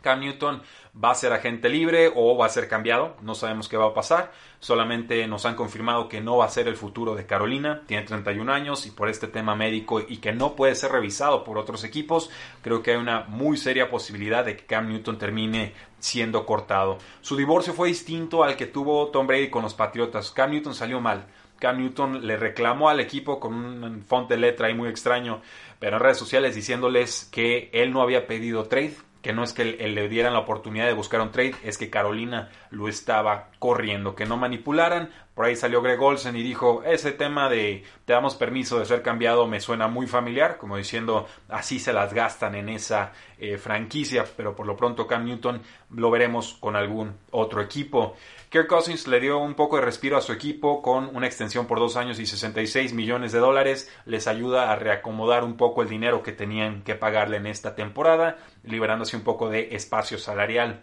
Cam 0.01 0.20
Newton 0.20 0.62
va 1.01 1.12
a 1.12 1.15
ser 1.15 1.31
agente 1.34 1.70
libre 1.70 2.12
o 2.13 2.36
va 2.38 2.48
a 2.48 2.50
ser 2.50 2.67
cambiado, 2.67 3.15
no 3.22 3.36
sabemos 3.36 3.70
qué 3.70 3.77
va 3.77 3.88
a 3.88 3.93
pasar, 3.93 4.31
solamente 4.60 5.25
nos 5.27 5.46
han 5.46 5.55
confirmado 5.55 6.10
que 6.10 6.22
no 6.22 6.38
va 6.38 6.46
a 6.46 6.50
ser 6.50 6.67
el 6.67 6.75
futuro 6.75 7.15
de 7.15 7.25
Carolina, 7.25 7.84
tiene 7.86 8.05
31 8.05 8.51
años 8.51 8.86
y 8.86 8.91
por 8.91 9.10
este 9.10 9.27
tema 9.27 9.55
médico 9.55 10.01
y 10.01 10.17
que 10.17 10.34
no 10.34 10.55
puede 10.55 10.75
ser 10.75 10.91
revisado 10.91 11.43
por 11.43 11.58
otros 11.58 11.84
equipos, 11.84 12.29
creo 12.62 12.84
que 12.84 12.91
hay 12.91 12.98
una 12.98 13.22
muy 13.27 13.58
seria 13.58 13.89
posibilidad 13.89 14.43
de 14.43 14.58
que 14.58 14.65
Cam 14.65 14.89
Newton 14.89 15.17
termine 15.17 15.74
siendo 16.00 16.46
cortado. 16.46 16.98
Su 17.22 17.38
divorcio 17.38 17.74
fue 17.74 17.88
distinto 17.88 18.43
al 18.43 18.58
que 18.58 18.65
tuvo 18.65 19.08
Tom 19.08 19.27
Brady 19.27 19.50
con 19.50 19.63
los 19.63 19.74
Patriotas, 19.74 20.31
Cam 20.31 20.51
Newton 20.51 20.75
salió 20.75 21.00
mal. 21.00 21.25
Cam 21.62 21.77
Newton 21.77 22.25
le 22.25 22.38
reclamó 22.38 22.89
al 22.89 23.00
equipo 23.00 23.39
con 23.39 23.53
un 23.53 24.01
font 24.01 24.27
de 24.27 24.36
letra 24.36 24.67
ahí 24.67 24.74
muy 24.74 24.89
extraño, 24.89 25.41
pero 25.79 25.98
en 25.98 26.03
redes 26.03 26.17
sociales 26.17 26.55
diciéndoles 26.55 27.29
que 27.31 27.70
él 27.72 27.93
no 27.93 28.01
había 28.01 28.25
pedido 28.25 28.63
trade, 28.63 28.96
que 29.21 29.33
no 29.33 29.43
es 29.43 29.53
que 29.53 29.65
le 29.65 30.09
dieran 30.09 30.33
la 30.33 30.39
oportunidad 30.39 30.87
de 30.87 30.93
buscar 30.93 31.21
un 31.21 31.31
trade, 31.31 31.55
es 31.63 31.77
que 31.77 31.89
Carolina 31.89 32.49
lo 32.71 32.87
estaba 32.87 33.49
corriendo, 33.59 34.15
que 34.15 34.25
no 34.25 34.37
manipularan. 34.37 35.09
Por 35.35 35.45
ahí 35.45 35.55
salió 35.55 35.81
Greg 35.81 36.01
Olsen 36.01 36.35
y 36.35 36.43
dijo, 36.43 36.83
ese 36.83 37.11
tema 37.11 37.49
de 37.49 37.83
te 38.05 38.13
damos 38.13 38.35
permiso 38.35 38.79
de 38.79 38.85
ser 38.85 39.01
cambiado 39.01 39.47
me 39.47 39.59
suena 39.59 39.87
muy 39.87 40.07
familiar, 40.07 40.57
como 40.57 40.77
diciendo, 40.77 41.27
así 41.49 41.79
se 41.79 41.93
las 41.93 42.13
gastan 42.13 42.55
en 42.55 42.69
esa 42.69 43.13
eh, 43.37 43.57
franquicia, 43.57 44.25
pero 44.35 44.55
por 44.55 44.65
lo 44.65 44.75
pronto 44.75 45.07
Cam 45.07 45.25
Newton 45.25 45.61
lo 45.91 46.11
veremos 46.11 46.57
con 46.59 46.75
algún 46.75 47.15
otro 47.31 47.61
equipo. 47.61 48.15
Kirk 48.51 48.67
Cousins 48.67 49.08
le 49.08 49.22
dio 49.22 49.38
un 49.38 49.53
poco 49.53 49.77
de 49.77 49.84
respiro 49.84 50.17
a 50.17 50.22
su 50.22 50.34
equipo 50.34 50.81
con 50.81 51.15
una 51.15 51.25
extensión 51.25 51.67
por 51.67 51.79
dos 51.79 51.96
años 51.96 52.20
y 52.20 52.25
66 52.25 52.91
millones 52.91 53.31
de 53.31 53.39
dólares. 53.39 53.89
Les 54.03 54.27
ayuda 54.27 54.74
a 54.74 54.75
reacomodar 54.75 55.46
un 55.46 55.55
poco 55.55 55.81
el 55.81 55.88
dinero 55.88 56.22
que 56.22 56.34
tenían 56.34 56.81
que 56.81 56.96
pagarle 56.96 57.38
en 57.38 57.48
esta 57.48 57.75
temporada, 57.75 58.39
liberándose 58.63 59.15
un 59.15 59.24
poco 59.24 59.50
de 59.50 59.74
espacio 59.74 60.17
salarial. 60.17 60.81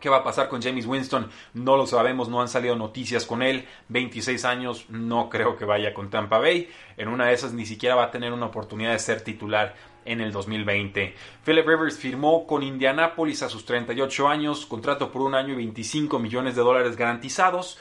¿Qué 0.00 0.08
va 0.08 0.16
a 0.16 0.24
pasar 0.24 0.48
con 0.48 0.60
James 0.60 0.84
Winston? 0.84 1.30
No 1.54 1.76
lo 1.76 1.86
sabemos, 1.86 2.28
no 2.28 2.40
han 2.40 2.48
salido 2.48 2.74
noticias 2.74 3.24
con 3.24 3.40
él. 3.40 3.68
26 3.88 4.44
años, 4.44 4.86
no 4.88 5.30
creo 5.30 5.56
que 5.56 5.64
vaya 5.64 5.94
con 5.94 6.10
Tampa 6.10 6.40
Bay. 6.40 6.68
En 6.96 7.06
una 7.06 7.26
de 7.26 7.34
esas 7.34 7.52
ni 7.52 7.66
siquiera 7.66 7.94
va 7.94 8.06
a 8.06 8.10
tener 8.10 8.32
una 8.32 8.46
oportunidad 8.46 8.90
de 8.90 8.98
ser 8.98 9.20
titular 9.20 9.76
en 10.06 10.20
el 10.20 10.32
2020. 10.32 11.14
Philip 11.44 11.66
Rivers 11.66 11.98
firmó 11.98 12.46
con 12.46 12.62
Indianapolis 12.62 13.42
a 13.42 13.48
sus 13.48 13.64
38 13.64 14.28
años, 14.28 14.66
contrato 14.66 15.10
por 15.10 15.22
un 15.22 15.34
año 15.34 15.52
y 15.52 15.56
25 15.56 16.18
millones 16.18 16.56
de 16.56 16.62
dólares 16.62 16.96
garantizados. 16.96 17.78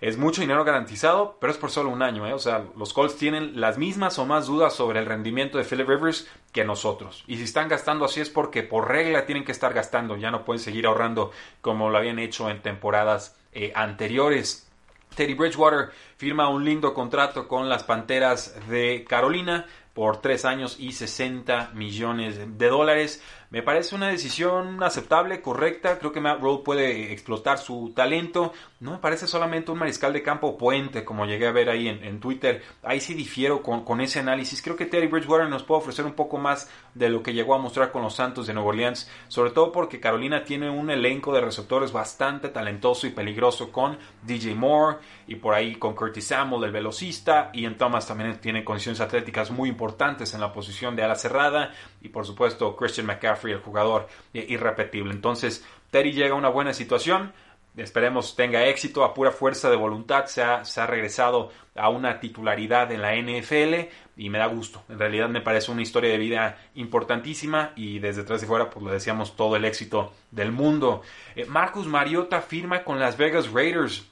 Es 0.00 0.16
mucho 0.16 0.40
dinero 0.42 0.64
garantizado, 0.64 1.36
pero 1.40 1.52
es 1.52 1.58
por 1.58 1.70
solo 1.70 1.90
un 1.90 2.02
año. 2.02 2.26
¿eh? 2.26 2.32
O 2.32 2.38
sea, 2.38 2.64
los 2.76 2.92
Colts 2.92 3.16
tienen 3.16 3.60
las 3.60 3.78
mismas 3.78 4.18
o 4.18 4.26
más 4.26 4.46
dudas 4.46 4.74
sobre 4.74 5.00
el 5.00 5.06
rendimiento 5.06 5.58
de 5.58 5.64
Philip 5.64 5.88
Rivers 5.88 6.28
que 6.52 6.64
nosotros. 6.64 7.24
Y 7.26 7.36
si 7.36 7.42
están 7.42 7.68
gastando 7.68 8.04
así 8.04 8.20
es 8.20 8.30
porque 8.30 8.62
por 8.62 8.88
regla 8.88 9.26
tienen 9.26 9.44
que 9.44 9.52
estar 9.52 9.74
gastando. 9.74 10.16
Ya 10.16 10.30
no 10.30 10.44
pueden 10.44 10.60
seguir 10.60 10.86
ahorrando 10.86 11.32
como 11.60 11.90
lo 11.90 11.98
habían 11.98 12.20
hecho 12.20 12.48
en 12.48 12.62
temporadas 12.62 13.36
eh, 13.52 13.72
anteriores. 13.74 14.68
Teddy 15.16 15.34
Bridgewater 15.34 15.90
firma 16.16 16.48
un 16.48 16.64
lindo 16.64 16.94
contrato 16.94 17.48
con 17.48 17.68
las 17.68 17.82
Panteras 17.82 18.54
de 18.68 19.04
Carolina 19.08 19.66
por 19.98 20.20
tres 20.20 20.44
años 20.44 20.76
y 20.78 20.92
60 20.92 21.72
millones 21.74 22.38
de 22.56 22.68
dólares. 22.68 23.20
Me 23.50 23.62
parece 23.62 23.94
una 23.94 24.08
decisión 24.08 24.82
aceptable, 24.82 25.40
correcta. 25.40 25.98
Creo 25.98 26.12
que 26.12 26.20
Matt 26.20 26.42
Rowe 26.42 26.62
puede 26.62 27.14
explotar 27.14 27.56
su 27.56 27.94
talento. 27.96 28.52
No 28.78 28.90
me 28.90 28.98
parece 28.98 29.26
solamente 29.26 29.70
un 29.70 29.78
mariscal 29.78 30.12
de 30.12 30.22
campo 30.22 30.58
puente, 30.58 31.02
como 31.02 31.24
llegué 31.24 31.46
a 31.46 31.52
ver 31.52 31.70
ahí 31.70 31.88
en, 31.88 32.20
Twitter. 32.20 32.62
Ahí 32.82 33.00
sí 33.00 33.14
difiero 33.14 33.62
con, 33.62 33.86
con, 33.86 34.02
ese 34.02 34.18
análisis. 34.20 34.60
Creo 34.60 34.76
que 34.76 34.84
Teddy 34.84 35.06
Bridgewater 35.06 35.48
nos 35.48 35.62
puede 35.62 35.80
ofrecer 35.80 36.04
un 36.04 36.12
poco 36.12 36.36
más 36.36 36.70
de 36.92 37.08
lo 37.08 37.22
que 37.22 37.32
llegó 37.32 37.54
a 37.54 37.58
mostrar 37.58 37.90
con 37.90 38.02
los 38.02 38.14
Santos 38.14 38.46
de 38.46 38.52
Nueva 38.52 38.68
Orleans. 38.68 39.10
Sobre 39.28 39.52
todo 39.52 39.72
porque 39.72 39.98
Carolina 39.98 40.44
tiene 40.44 40.68
un 40.68 40.90
elenco 40.90 41.32
de 41.32 41.40
receptores 41.40 41.90
bastante 41.90 42.50
talentoso 42.50 43.06
y 43.06 43.10
peligroso 43.10 43.72
con 43.72 43.96
DJ 44.24 44.56
Moore 44.56 44.98
y 45.26 45.36
por 45.36 45.54
ahí 45.54 45.76
con 45.76 45.94
Curtis 45.94 46.26
Samuel, 46.26 46.64
el 46.64 46.72
velocista. 46.72 47.50
Ian 47.54 47.78
Thomas 47.78 48.06
también 48.06 48.38
tiene 48.40 48.62
condiciones 48.62 49.00
atléticas 49.00 49.50
muy 49.50 49.70
importantes 49.70 50.34
en 50.34 50.42
la 50.42 50.52
posición 50.52 50.94
de 50.94 51.04
ala 51.04 51.14
cerrada. 51.14 51.72
Y 52.02 52.10
por 52.10 52.26
supuesto 52.26 52.76
Christian 52.76 53.06
McCaffrey 53.06 53.37
el 53.44 53.60
jugador 53.60 54.08
irrepetible. 54.32 55.12
Entonces, 55.12 55.64
Terry 55.90 56.12
llega 56.12 56.34
a 56.34 56.38
una 56.38 56.48
buena 56.48 56.72
situación. 56.72 57.32
Esperemos 57.76 58.34
tenga 58.34 58.66
éxito 58.66 59.04
a 59.04 59.14
pura 59.14 59.30
fuerza 59.30 59.70
de 59.70 59.76
voluntad. 59.76 60.26
Se 60.26 60.42
ha, 60.42 60.86
regresado 60.86 61.50
a 61.76 61.88
una 61.90 62.18
titularidad 62.18 62.90
en 62.90 63.02
la 63.02 63.14
NFL 63.14 63.88
y 64.16 64.30
me 64.30 64.38
da 64.38 64.46
gusto. 64.46 64.82
En 64.88 64.98
realidad 64.98 65.28
me 65.28 65.40
parece 65.40 65.70
una 65.70 65.82
historia 65.82 66.10
de 66.10 66.18
vida 66.18 66.58
importantísima 66.74 67.72
y 67.76 68.00
desde 68.00 68.22
atrás 68.22 68.40
de 68.40 68.48
fuera 68.48 68.68
pues 68.68 68.84
le 68.84 68.92
decíamos 68.92 69.36
todo 69.36 69.54
el 69.54 69.64
éxito 69.64 70.12
del 70.32 70.50
mundo. 70.50 71.02
Eh, 71.36 71.44
Marcus 71.44 71.86
Mariota 71.86 72.40
firma 72.40 72.82
con 72.82 72.98
las 72.98 73.16
Vegas 73.16 73.52
Raiders 73.52 74.08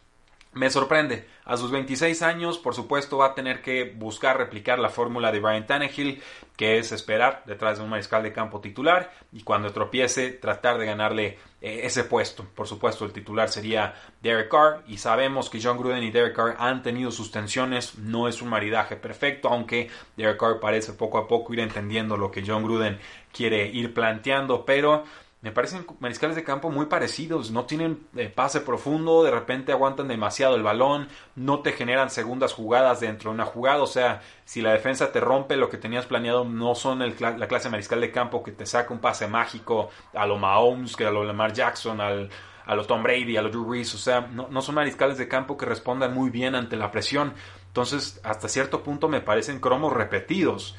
me 0.57 0.71
sorprende. 0.71 1.27
A 1.45 1.57
sus 1.59 1.71
26 1.71 2.23
años, 2.23 2.59
por 2.59 2.75
supuesto, 2.75 3.19
va 3.19 3.27
a 3.27 3.35
tener 3.35 3.61
que 3.61 3.85
buscar 3.85 4.39
replicar 4.39 4.79
la 4.79 4.89
fórmula 4.89 5.31
de 5.31 5.39
Brian 5.39 5.67
Tannehill, 5.67 6.23
que 6.57 6.79
es 6.79 6.93
esperar 6.93 7.43
detrás 7.45 7.77
de 7.77 7.85
un 7.85 7.91
mariscal 7.91 8.23
de 8.23 8.33
campo 8.33 8.61
titular 8.61 9.13
y 9.33 9.43
cuando 9.43 9.71
tropiece 9.73 10.31
tratar 10.31 10.79
de 10.79 10.87
ganarle 10.87 11.39
eh, 11.61 11.81
ese 11.85 12.05
puesto. 12.05 12.47
Por 12.55 12.67
supuesto, 12.67 13.05
el 13.05 13.13
titular 13.13 13.51
sería 13.51 13.95
Derek 14.23 14.51
Carr 14.51 14.83
y 14.89 14.97
sabemos 14.97 15.51
que 15.51 15.61
John 15.63 15.77
Gruden 15.77 16.03
y 16.03 16.11
Derek 16.11 16.35
Carr 16.35 16.57
han 16.59 16.83
tenido 16.83 17.11
sus 17.11 17.31
tensiones. 17.31 17.99
No 17.99 18.27
es 18.27 18.41
un 18.41 18.49
maridaje 18.49 18.97
perfecto, 18.97 19.49
aunque 19.51 19.91
Derek 20.17 20.41
Carr 20.41 20.59
parece 20.59 20.95
poco 20.95 21.19
a 21.19 21.29
poco 21.29 21.53
ir 21.53 21.61
entendiendo 21.61 22.17
lo 22.17 22.31
que 22.31 22.43
John 22.45 22.65
Gruden 22.65 22.99
quiere 23.31 23.67
ir 23.67 23.93
planteando, 23.93 24.65
pero 24.65 25.05
me 25.47 25.53
parecen 25.53 25.87
mariscales 26.01 26.35
de 26.35 26.43
campo 26.43 26.71
muy 26.71 26.87
parecidos. 26.87 27.53
No 27.53 27.67
tienen 27.67 28.09
eh, 28.17 28.29
pase 28.29 28.61
profundo, 28.63 29.23
de 29.23 29.31
repente 29.31 29.71
aguantan 29.71 30.09
demasiado 30.09 30.57
el 30.57 30.65
balón, 30.65 31.07
no 31.37 31.61
te 31.61 31.71
generan 31.71 32.11
segundas 32.11 32.53
jugadas 32.53 32.99
dentro 32.99 33.31
de 33.31 33.37
una 33.37 33.45
jugada. 33.45 33.81
O 33.81 33.87
sea, 33.87 34.23
si 34.45 34.61
la 34.61 34.73
defensa 34.73 35.13
te 35.13 35.21
rompe 35.21 35.57
lo 35.57 35.71
que 35.71 35.77
tenías 35.77 36.05
planeado, 36.05 36.45
no 36.45 36.75
son 36.75 36.99
la 36.99 37.47
clase 37.47 37.71
mariscal 37.71 38.01
de 38.01 38.11
campo 38.11 38.43
que 38.43 38.51
te 38.51 38.67
saca 38.67 38.93
un 38.93 38.99
pase 38.99 39.29
mágico 39.29 39.91
a 40.15 40.27
lo 40.27 40.37
Mahomes, 40.37 40.97
que 40.97 41.07
a 41.07 41.13
lo 41.13 41.23
Lamar 41.23 41.53
Jackson, 41.53 42.01
al, 42.01 42.29
a 42.65 42.75
lo 42.75 42.85
Tom 42.85 43.05
Brady, 43.05 43.37
a 43.37 43.43
lo 43.43 43.49
Drew 43.49 43.71
Reese. 43.71 43.95
O 43.95 44.01
sea, 44.01 44.23
no, 44.23 44.49
no 44.51 44.63
son 44.63 44.75
mariscales 44.75 45.17
de 45.17 45.29
campo 45.29 45.57
que 45.57 45.65
respondan 45.65 46.13
muy 46.13 46.31
bien 46.31 46.57
ante 46.57 46.75
la 46.75 46.91
presión. 46.91 47.35
Entonces, 47.69 48.21
hasta 48.25 48.49
cierto 48.49 48.83
punto 48.83 49.09
me 49.09 49.21
parecen 49.21 49.61
cromos 49.61 49.93
repetidos 49.93 50.75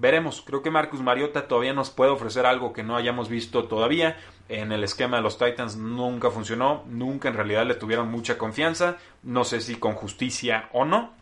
veremos. 0.00 0.42
Creo 0.44 0.62
que 0.62 0.70
Marcus 0.70 1.00
Mariota 1.00 1.46
todavía 1.46 1.74
nos 1.74 1.90
puede 1.90 2.10
ofrecer 2.10 2.46
algo 2.46 2.72
que 2.72 2.82
no 2.82 2.96
hayamos 2.96 3.28
visto 3.28 3.64
todavía. 3.64 4.16
En 4.48 4.72
el 4.72 4.82
esquema 4.82 5.18
de 5.18 5.22
los 5.22 5.38
Titans 5.38 5.76
nunca 5.76 6.30
funcionó, 6.30 6.84
nunca 6.88 7.28
en 7.28 7.34
realidad 7.34 7.66
le 7.66 7.74
tuvieron 7.74 8.10
mucha 8.10 8.38
confianza. 8.38 8.96
No 9.22 9.44
sé 9.44 9.60
si 9.60 9.76
con 9.76 9.94
justicia 9.94 10.68
o 10.72 10.84
no, 10.84 11.12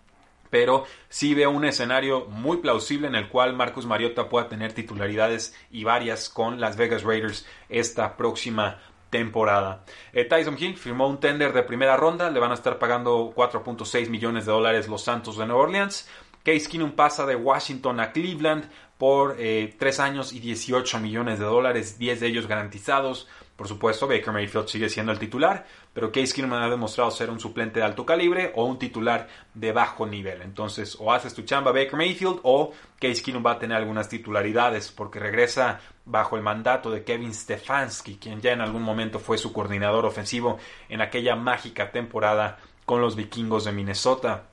pero 0.48 0.84
sí 1.08 1.34
veo 1.34 1.50
un 1.50 1.64
escenario 1.64 2.26
muy 2.26 2.58
plausible 2.58 3.08
en 3.08 3.16
el 3.16 3.28
cual 3.28 3.54
Marcus 3.54 3.84
Mariota 3.84 4.28
pueda 4.28 4.48
tener 4.48 4.72
titularidades 4.72 5.54
y 5.70 5.84
varias 5.84 6.28
con 6.28 6.60
las 6.60 6.76
Vegas 6.76 7.02
Raiders 7.02 7.46
esta 7.68 8.16
próxima 8.16 8.80
temporada. 9.10 9.84
Eh, 10.12 10.24
Tyson 10.24 10.56
Hill 10.58 10.76
firmó 10.76 11.08
un 11.08 11.18
tender 11.18 11.52
de 11.52 11.62
primera 11.62 11.96
ronda, 11.96 12.30
le 12.30 12.40
van 12.40 12.50
a 12.50 12.54
estar 12.54 12.78
pagando 12.78 13.32
4.6 13.34 14.08
millones 14.08 14.46
de 14.46 14.52
dólares 14.52 14.88
los 14.88 15.02
Santos 15.02 15.36
de 15.38 15.46
Nueva 15.46 15.62
Orleans. 15.62 16.08
Case 16.48 16.66
Keenum 16.66 16.92
pasa 16.92 17.26
de 17.26 17.36
Washington 17.36 18.00
a 18.00 18.10
Cleveland 18.10 18.70
por 18.96 19.36
eh, 19.38 19.76
3 19.78 20.00
años 20.00 20.32
y 20.32 20.40
18 20.40 20.98
millones 20.98 21.38
de 21.38 21.44
dólares, 21.44 21.98
10 21.98 22.20
de 22.20 22.26
ellos 22.26 22.46
garantizados. 22.46 23.28
Por 23.54 23.68
supuesto, 23.68 24.08
Baker 24.08 24.32
Mayfield 24.32 24.66
sigue 24.66 24.88
siendo 24.88 25.12
el 25.12 25.18
titular, 25.18 25.66
pero 25.92 26.10
Case 26.10 26.32
Keenum 26.32 26.54
ha 26.54 26.70
demostrado 26.70 27.10
ser 27.10 27.28
un 27.28 27.38
suplente 27.38 27.80
de 27.80 27.84
alto 27.84 28.06
calibre 28.06 28.50
o 28.54 28.64
un 28.64 28.78
titular 28.78 29.28
de 29.52 29.72
bajo 29.72 30.06
nivel. 30.06 30.40
Entonces, 30.40 30.96
o 30.98 31.12
haces 31.12 31.34
tu 31.34 31.42
chamba 31.42 31.70
Baker 31.70 31.96
Mayfield 31.96 32.40
o 32.44 32.72
Case 32.98 33.22
Keenum 33.22 33.44
va 33.44 33.52
a 33.52 33.58
tener 33.58 33.76
algunas 33.76 34.08
titularidades 34.08 34.90
porque 34.90 35.18
regresa 35.18 35.80
bajo 36.06 36.36
el 36.36 36.42
mandato 36.42 36.90
de 36.90 37.04
Kevin 37.04 37.34
Stefanski, 37.34 38.16
quien 38.16 38.40
ya 38.40 38.52
en 38.52 38.62
algún 38.62 38.82
momento 38.82 39.18
fue 39.18 39.36
su 39.36 39.52
coordinador 39.52 40.06
ofensivo 40.06 40.56
en 40.88 41.02
aquella 41.02 41.36
mágica 41.36 41.92
temporada 41.92 42.56
con 42.86 43.02
los 43.02 43.16
vikingos 43.16 43.66
de 43.66 43.72
Minnesota. 43.72 44.47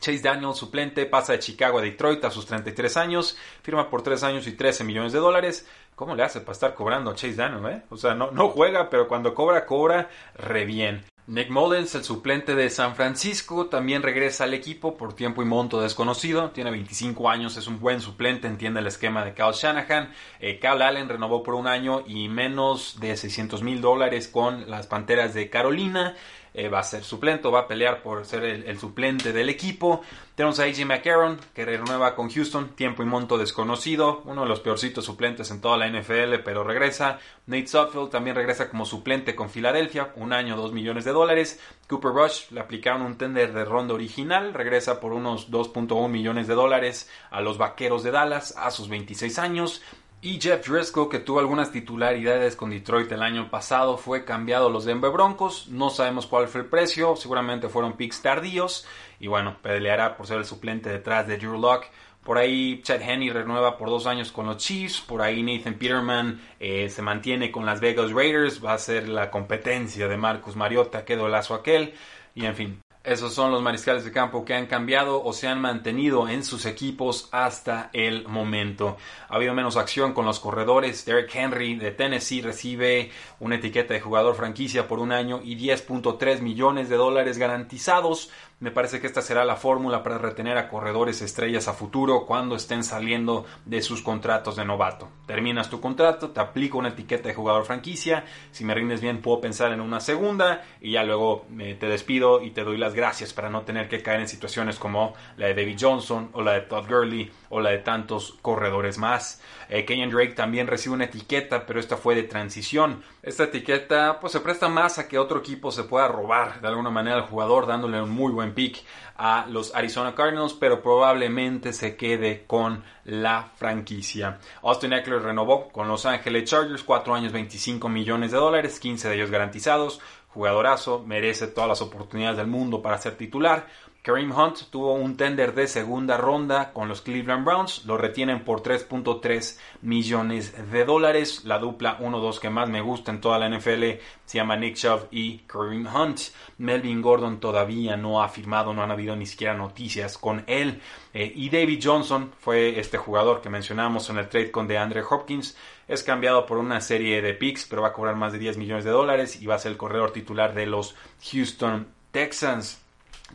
Chase 0.00 0.20
Daniel, 0.20 0.54
suplente, 0.54 1.06
pasa 1.06 1.32
de 1.32 1.38
Chicago 1.38 1.78
a 1.78 1.82
Detroit 1.82 2.24
a 2.24 2.30
sus 2.30 2.46
33 2.46 2.96
años, 2.96 3.36
firma 3.62 3.90
por 3.90 4.02
3 4.02 4.22
años 4.24 4.46
y 4.46 4.52
13 4.52 4.84
millones 4.84 5.12
de 5.12 5.18
dólares. 5.18 5.66
¿Cómo 5.94 6.14
le 6.14 6.22
hace 6.22 6.40
para 6.40 6.52
estar 6.52 6.74
cobrando 6.74 7.14
Chase 7.14 7.34
Daniel, 7.34 7.72
eh? 7.72 7.82
O 7.90 7.96
sea, 7.96 8.14
no, 8.14 8.30
no 8.30 8.48
juega, 8.50 8.88
pero 8.88 9.08
cuando 9.08 9.34
cobra, 9.34 9.66
cobra 9.66 10.08
re 10.36 10.64
bien. 10.64 11.04
Nick 11.28 11.50
Mullens, 11.50 11.94
el 11.94 12.04
suplente 12.04 12.54
de 12.54 12.70
San 12.70 12.96
Francisco, 12.96 13.66
también 13.66 14.02
regresa 14.02 14.44
al 14.44 14.54
equipo 14.54 14.96
por 14.96 15.12
tiempo 15.12 15.42
y 15.42 15.44
monto 15.44 15.78
desconocido. 15.78 16.52
Tiene 16.52 16.70
25 16.70 17.28
años, 17.28 17.58
es 17.58 17.66
un 17.66 17.80
buen 17.80 18.00
suplente, 18.00 18.46
entiende 18.46 18.80
el 18.80 18.86
esquema 18.86 19.22
de 19.26 19.34
Kyle 19.34 19.52
Shanahan. 19.52 20.10
Eh, 20.40 20.58
Kyle 20.58 20.80
Allen 20.80 21.06
renovó 21.06 21.42
por 21.42 21.54
un 21.54 21.66
año 21.66 22.02
y 22.06 22.30
menos 22.30 22.98
de 22.98 23.14
600 23.14 23.62
mil 23.62 23.82
dólares 23.82 24.26
con 24.26 24.70
las 24.70 24.86
Panteras 24.86 25.34
de 25.34 25.50
Carolina. 25.50 26.16
Eh, 26.58 26.68
va 26.68 26.80
a 26.80 26.82
ser 26.82 27.04
suplente, 27.04 27.48
va 27.48 27.60
a 27.60 27.68
pelear 27.68 28.02
por 28.02 28.26
ser 28.26 28.42
el, 28.42 28.78
suplente 28.80 29.32
del 29.32 29.48
equipo. 29.48 30.02
Tenemos 30.34 30.58
a 30.58 30.64
AJ 30.64 30.86
McCarron, 30.86 31.38
que 31.54 31.64
renueva 31.64 32.16
con 32.16 32.28
Houston, 32.28 32.70
tiempo 32.70 33.04
y 33.04 33.06
monto 33.06 33.38
desconocido, 33.38 34.22
uno 34.24 34.42
de 34.42 34.48
los 34.48 34.58
peorcitos 34.58 35.04
suplentes 35.04 35.52
en 35.52 35.60
toda 35.60 35.76
la 35.76 35.88
NFL, 35.88 36.42
pero 36.44 36.64
regresa. 36.64 37.20
Nate 37.46 37.68
Sutfield 37.68 38.10
también 38.10 38.34
regresa 38.34 38.68
como 38.70 38.86
suplente 38.86 39.36
con 39.36 39.50
Filadelfia, 39.50 40.10
un 40.16 40.32
año, 40.32 40.56
dos 40.56 40.72
millones 40.72 41.04
de 41.04 41.12
dólares. 41.12 41.60
Cooper 41.88 42.10
Rush 42.10 42.50
le 42.50 42.58
aplicaron 42.58 43.02
un 43.02 43.16
tender 43.16 43.52
de 43.52 43.64
ronda 43.64 43.94
original, 43.94 44.52
regresa 44.52 44.98
por 44.98 45.12
unos 45.12 45.52
2.1 45.52 46.08
millones 46.08 46.48
de 46.48 46.54
dólares 46.54 47.08
a 47.30 47.40
los 47.40 47.56
Vaqueros 47.56 48.02
de 48.02 48.10
Dallas 48.10 48.56
a 48.56 48.72
sus 48.72 48.88
26 48.88 49.38
años. 49.38 49.80
Y 50.20 50.40
Jeff 50.40 50.66
Driscoll, 50.66 51.08
que 51.08 51.20
tuvo 51.20 51.38
algunas 51.38 51.70
titularidades 51.70 52.56
con 52.56 52.70
Detroit 52.70 53.10
el 53.12 53.22
año 53.22 53.50
pasado, 53.50 53.96
fue 53.96 54.24
cambiado 54.24 54.66
a 54.66 54.70
los 54.70 54.84
Denver 54.84 55.12
Broncos. 55.12 55.68
No 55.68 55.90
sabemos 55.90 56.26
cuál 56.26 56.48
fue 56.48 56.62
el 56.62 56.66
precio, 56.66 57.14
seguramente 57.14 57.68
fueron 57.68 57.96
picks 57.96 58.20
tardíos. 58.20 58.84
Y 59.20 59.28
bueno, 59.28 59.58
peleará 59.62 60.16
por 60.16 60.26
ser 60.26 60.38
el 60.38 60.44
suplente 60.44 60.90
detrás 60.90 61.28
de 61.28 61.38
Drew 61.38 61.60
Locke. 61.60 61.92
Por 62.24 62.36
ahí 62.36 62.82
Chad 62.82 63.00
Henney 63.00 63.30
renueva 63.30 63.78
por 63.78 63.90
dos 63.90 64.08
años 64.08 64.32
con 64.32 64.46
los 64.46 64.56
Chiefs. 64.56 65.00
Por 65.00 65.22
ahí 65.22 65.40
Nathan 65.40 65.74
Peterman 65.74 66.40
eh, 66.58 66.88
se 66.90 67.00
mantiene 67.00 67.52
con 67.52 67.64
las 67.64 67.80
Vegas 67.80 68.10
Raiders. 68.10 68.62
Va 68.62 68.72
a 68.72 68.78
ser 68.78 69.08
la 69.08 69.30
competencia 69.30 70.08
de 70.08 70.16
Marcus 70.16 70.56
Mariota, 70.56 71.04
que 71.04 71.14
lazo 71.14 71.54
aquel. 71.54 71.94
Y 72.34 72.44
en 72.44 72.56
fin, 72.56 72.80
esos 73.08 73.32
son 73.32 73.50
los 73.50 73.62
mariscales 73.62 74.04
de 74.04 74.12
campo 74.12 74.44
que 74.44 74.54
han 74.54 74.66
cambiado 74.66 75.24
o 75.24 75.32
se 75.32 75.48
han 75.48 75.60
mantenido 75.60 76.28
en 76.28 76.44
sus 76.44 76.66
equipos 76.66 77.28
hasta 77.32 77.88
el 77.94 78.28
momento. 78.28 78.98
Ha 79.28 79.36
habido 79.36 79.54
menos 79.54 79.76
acción 79.76 80.12
con 80.12 80.26
los 80.26 80.40
corredores. 80.40 81.06
Derek 81.06 81.34
Henry 81.34 81.76
de 81.76 81.90
Tennessee 81.90 82.42
recibe 82.42 83.10
una 83.40 83.54
etiqueta 83.54 83.94
de 83.94 84.00
jugador 84.00 84.34
franquicia 84.34 84.86
por 84.86 84.98
un 84.98 85.12
año 85.12 85.40
y 85.42 85.56
10.3 85.56 86.40
millones 86.40 86.90
de 86.90 86.96
dólares 86.96 87.38
garantizados. 87.38 88.30
Me 88.60 88.72
parece 88.72 89.00
que 89.00 89.06
esta 89.06 89.22
será 89.22 89.44
la 89.44 89.54
fórmula 89.54 90.02
para 90.02 90.18
retener 90.18 90.58
a 90.58 90.68
corredores 90.68 91.22
estrellas 91.22 91.68
a 91.68 91.74
futuro 91.74 92.26
cuando 92.26 92.56
estén 92.56 92.82
saliendo 92.82 93.46
de 93.64 93.82
sus 93.82 94.02
contratos 94.02 94.56
de 94.56 94.64
novato. 94.64 95.08
Terminas 95.26 95.70
tu 95.70 95.80
contrato, 95.80 96.30
te 96.30 96.40
aplico 96.40 96.76
una 96.76 96.88
etiqueta 96.88 97.28
de 97.28 97.34
jugador 97.34 97.64
franquicia. 97.66 98.24
Si 98.50 98.64
me 98.64 98.74
rindes 98.74 99.00
bien, 99.00 99.22
puedo 99.22 99.40
pensar 99.40 99.70
en 99.70 99.80
una 99.80 100.00
segunda 100.00 100.64
y 100.80 100.92
ya 100.92 101.04
luego 101.04 101.46
eh, 101.60 101.76
te 101.78 101.86
despido 101.86 102.42
y 102.42 102.50
te 102.50 102.64
doy 102.64 102.78
las 102.78 102.94
gracias 102.94 103.32
para 103.32 103.48
no 103.48 103.62
tener 103.62 103.88
que 103.88 104.02
caer 104.02 104.22
en 104.22 104.28
situaciones 104.28 104.80
como 104.80 105.14
la 105.36 105.46
de 105.46 105.54
David 105.54 105.78
Johnson 105.80 106.30
o 106.32 106.42
la 106.42 106.54
de 106.54 106.62
Todd 106.62 106.88
Gurley 106.88 107.30
o 107.50 107.60
la 107.60 107.70
de 107.70 107.78
tantos 107.78 108.38
corredores 108.42 108.98
más. 108.98 109.40
Eh, 109.68 109.84
Kenyon 109.84 110.10
Drake 110.10 110.32
también 110.32 110.66
recibe 110.66 110.94
una 110.94 111.04
etiqueta, 111.04 111.64
pero 111.64 111.78
esta 111.78 111.96
fue 111.96 112.14
de 112.16 112.24
transición. 112.24 113.02
Esta 113.22 113.44
etiqueta 113.44 114.18
pues 114.20 114.32
se 114.32 114.40
presta 114.40 114.68
más 114.68 114.98
a 114.98 115.06
que 115.06 115.18
otro 115.18 115.38
equipo 115.38 115.70
se 115.70 115.84
pueda 115.84 116.08
robar 116.08 116.60
de 116.60 116.68
alguna 116.68 116.90
manera 116.90 117.16
al 117.16 117.22
jugador 117.22 117.66
dándole 117.66 118.00
un 118.00 118.10
muy 118.10 118.32
buen 118.32 118.47
pick 118.54 118.84
a 119.16 119.46
los 119.48 119.74
Arizona 119.74 120.14
Cardinals, 120.14 120.54
pero 120.54 120.80
probablemente 120.80 121.72
se 121.72 121.96
quede 121.96 122.44
con 122.46 122.84
la 123.04 123.50
franquicia. 123.56 124.38
Austin 124.62 124.92
Eckler 124.92 125.22
renovó 125.22 125.68
con 125.70 125.88
Los 125.88 126.06
Angeles 126.06 126.48
Chargers, 126.48 126.84
4 126.84 127.14
años 127.14 127.32
25 127.32 127.88
millones 127.88 128.30
de 128.30 128.38
dólares, 128.38 128.78
15 128.78 129.08
de 129.08 129.14
ellos 129.16 129.30
garantizados. 129.30 130.00
Jugadorazo, 130.28 131.02
merece 131.04 131.48
todas 131.48 131.68
las 131.68 131.82
oportunidades 131.82 132.36
del 132.36 132.46
mundo 132.46 132.80
para 132.80 132.98
ser 132.98 133.16
titular. 133.16 133.66
Kareem 134.02 134.32
Hunt 134.32 134.70
tuvo 134.70 134.94
un 134.94 135.16
tender 135.16 135.54
de 135.54 135.66
segunda 135.66 136.16
ronda 136.16 136.72
con 136.72 136.88
los 136.88 137.02
Cleveland 137.02 137.44
Browns, 137.44 137.84
lo 137.84 137.98
retienen 137.98 138.44
por 138.44 138.62
3.3 138.62 139.58
millones 139.82 140.54
de 140.70 140.84
dólares. 140.84 141.44
La 141.44 141.58
dupla 141.58 141.98
1-2 141.98 142.38
que 142.38 142.48
más 142.48 142.70
me 142.70 142.80
gusta 142.80 143.10
en 143.10 143.20
toda 143.20 143.38
la 143.38 143.48
NFL 143.50 144.00
se 144.24 144.38
llama 144.38 144.56
Nick 144.56 144.76
Chubb 144.76 145.08
y 145.10 145.38
Kareem 145.40 145.86
Hunt. 145.86 146.20
Melvin 146.58 147.02
Gordon 147.02 147.40
todavía 147.40 147.96
no 147.96 148.22
ha 148.22 148.28
firmado, 148.28 148.72
no 148.72 148.82
han 148.82 148.90
habido 148.90 149.14
ni 149.16 149.26
siquiera 149.26 149.52
noticias 149.54 150.16
con 150.16 150.44
él. 150.46 150.80
Eh, 151.12 151.30
y 151.34 151.50
David 151.50 151.80
Johnson 151.82 152.32
fue 152.38 152.78
este 152.78 152.98
jugador 152.98 153.40
que 153.40 153.50
mencionamos 153.50 154.08
en 154.10 154.18
el 154.18 154.28
trade 154.28 154.50
con 154.50 154.68
DeAndre 154.68 155.02
Hopkins. 155.02 155.56
Es 155.86 156.02
cambiado 156.02 156.46
por 156.46 156.58
una 156.58 156.80
serie 156.80 157.20
de 157.20 157.34
picks, 157.34 157.66
pero 157.66 157.82
va 157.82 157.88
a 157.88 157.92
cobrar 157.92 158.14
más 158.14 158.32
de 158.32 158.38
10 158.38 158.58
millones 158.58 158.84
de 158.84 158.90
dólares 158.90 159.42
y 159.42 159.46
va 159.46 159.56
a 159.56 159.58
ser 159.58 159.72
el 159.72 159.78
corredor 159.78 160.12
titular 160.12 160.54
de 160.54 160.66
los 160.66 160.94
Houston 161.30 161.88
Texans. 162.10 162.87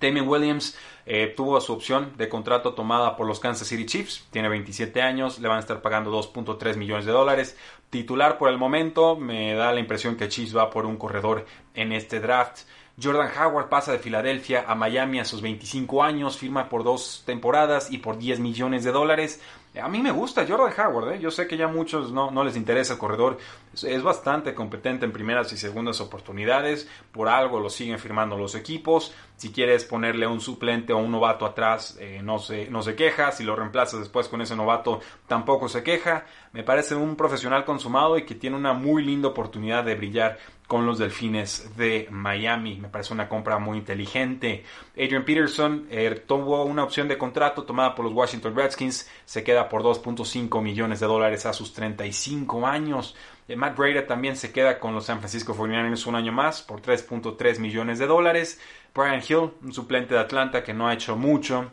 Damien 0.03 0.27
Williams 0.27 0.77
eh, 1.05 1.33
tuvo 1.35 1.59
su 1.61 1.73
opción 1.73 2.13
de 2.17 2.29
contrato 2.29 2.73
tomada 2.73 3.15
por 3.15 3.25
los 3.25 3.39
Kansas 3.39 3.67
City 3.67 3.85
Chiefs. 3.85 4.27
Tiene 4.31 4.49
27 4.49 5.01
años, 5.01 5.39
le 5.39 5.47
van 5.47 5.57
a 5.57 5.61
estar 5.61 5.81
pagando 5.81 6.11
2.3 6.11 6.75
millones 6.75 7.05
de 7.05 7.11
dólares. 7.11 7.57
Titular 7.89 8.37
por 8.37 8.49
el 8.49 8.57
momento, 8.57 9.15
me 9.15 9.53
da 9.53 9.71
la 9.71 9.79
impresión 9.79 10.15
que 10.15 10.27
Chiefs 10.27 10.55
va 10.55 10.69
por 10.69 10.85
un 10.85 10.97
corredor 10.97 11.45
en 11.73 11.93
este 11.93 12.19
draft. 12.19 12.61
Jordan 13.01 13.31
Howard 13.39 13.69
pasa 13.69 13.91
de 13.91 13.99
Filadelfia 13.99 14.65
a 14.67 14.75
Miami 14.75 15.19
a 15.19 15.25
sus 15.25 15.41
25 15.41 16.03
años, 16.03 16.37
firma 16.37 16.69
por 16.69 16.83
dos 16.83 17.23
temporadas 17.25 17.91
y 17.91 17.97
por 17.97 18.19
10 18.19 18.39
millones 18.39 18.83
de 18.83 18.91
dólares. 18.91 19.41
A 19.81 19.87
mí 19.87 20.03
me 20.03 20.11
gusta 20.11 20.45
Jordan 20.47 20.71
Howard, 20.77 21.13
¿eh? 21.13 21.19
yo 21.19 21.31
sé 21.31 21.47
que 21.47 21.57
ya 21.57 21.67
muchos 21.67 22.11
no, 22.11 22.29
no 22.29 22.43
les 22.43 22.55
interesa 22.55 22.93
el 22.93 22.99
corredor, 22.99 23.39
es, 23.73 24.03
bastante 24.03 24.53
competente 24.53 25.05
en 25.05 25.11
primeras 25.11 25.51
y 25.51 25.57
segundas 25.57 25.99
oportunidades, 25.99 26.87
por 27.11 27.27
algo 27.27 27.59
lo 27.59 27.71
siguen 27.71 27.97
firmando 27.97 28.37
los 28.37 28.53
equipos, 28.53 29.15
si 29.35 29.51
quieres 29.51 29.83
ponerle 29.83 30.27
un 30.27 30.41
suplente 30.41 30.93
o 30.93 30.97
un 30.97 31.11
novato 31.11 31.43
atrás 31.43 31.97
eh, 31.99 32.21
no, 32.23 32.37
se, 32.37 32.69
no 32.69 32.83
se 32.83 32.95
queja, 32.95 33.31
si 33.31 33.43
lo 33.43 33.55
reemplazas 33.55 34.01
después 34.01 34.27
con 34.27 34.41
ese 34.41 34.55
novato 34.55 34.99
tampoco 35.25 35.67
se 35.67 35.81
queja, 35.81 36.25
me 36.51 36.63
parece 36.63 36.93
un 36.93 37.15
profesional 37.15 37.65
consumado 37.65 38.15
y 38.15 38.25
que 38.25 38.35
tiene 38.35 38.55
una 38.55 38.73
muy 38.73 39.03
linda 39.03 39.29
oportunidad 39.29 39.83
de 39.83 39.95
brillar 39.95 40.37
con 40.67 40.85
los 40.85 40.97
Delfines 40.97 41.75
de 41.77 42.07
Miami. 42.09 42.77
Me 42.79 42.89
parece 42.89 43.13
una 43.13 43.29
compra 43.29 43.59
muy 43.59 43.77
inteligente. 43.77 44.63
Adrian 44.93 45.25
Peterson 45.25 45.87
eh, 45.89 46.23
tuvo 46.25 46.63
una 46.63 46.83
opción 46.83 47.07
de 47.07 47.17
contrato 47.17 47.63
tomada 47.63 47.93
por 47.93 48.05
los 48.05 48.13
Washington 48.13 48.55
Redskins. 48.55 49.09
Se 49.25 49.43
queda 49.43 49.62
por 49.69 49.83
2.5 49.83 50.61
millones 50.61 50.99
de 50.99 51.05
dólares 51.07 51.45
a 51.45 51.53
sus 51.53 51.73
35 51.73 52.65
años. 52.65 53.15
Eh, 53.47 53.55
Matt 53.55 53.77
Breda 53.77 54.07
también 54.07 54.35
se 54.35 54.51
queda 54.51 54.79
con 54.79 54.93
los 54.93 55.05
San 55.05 55.19
Francisco 55.19 55.55
49ers 55.55 56.07
un 56.07 56.15
año 56.15 56.31
más 56.31 56.61
por 56.61 56.81
3.3 56.81 57.59
millones 57.59 57.99
de 57.99 58.07
dólares. 58.07 58.59
Brian 58.93 59.21
Hill, 59.27 59.51
un 59.61 59.73
suplente 59.73 60.13
de 60.13 60.19
Atlanta 60.19 60.63
que 60.63 60.73
no 60.73 60.87
ha 60.87 60.93
hecho 60.93 61.15
mucho, 61.15 61.71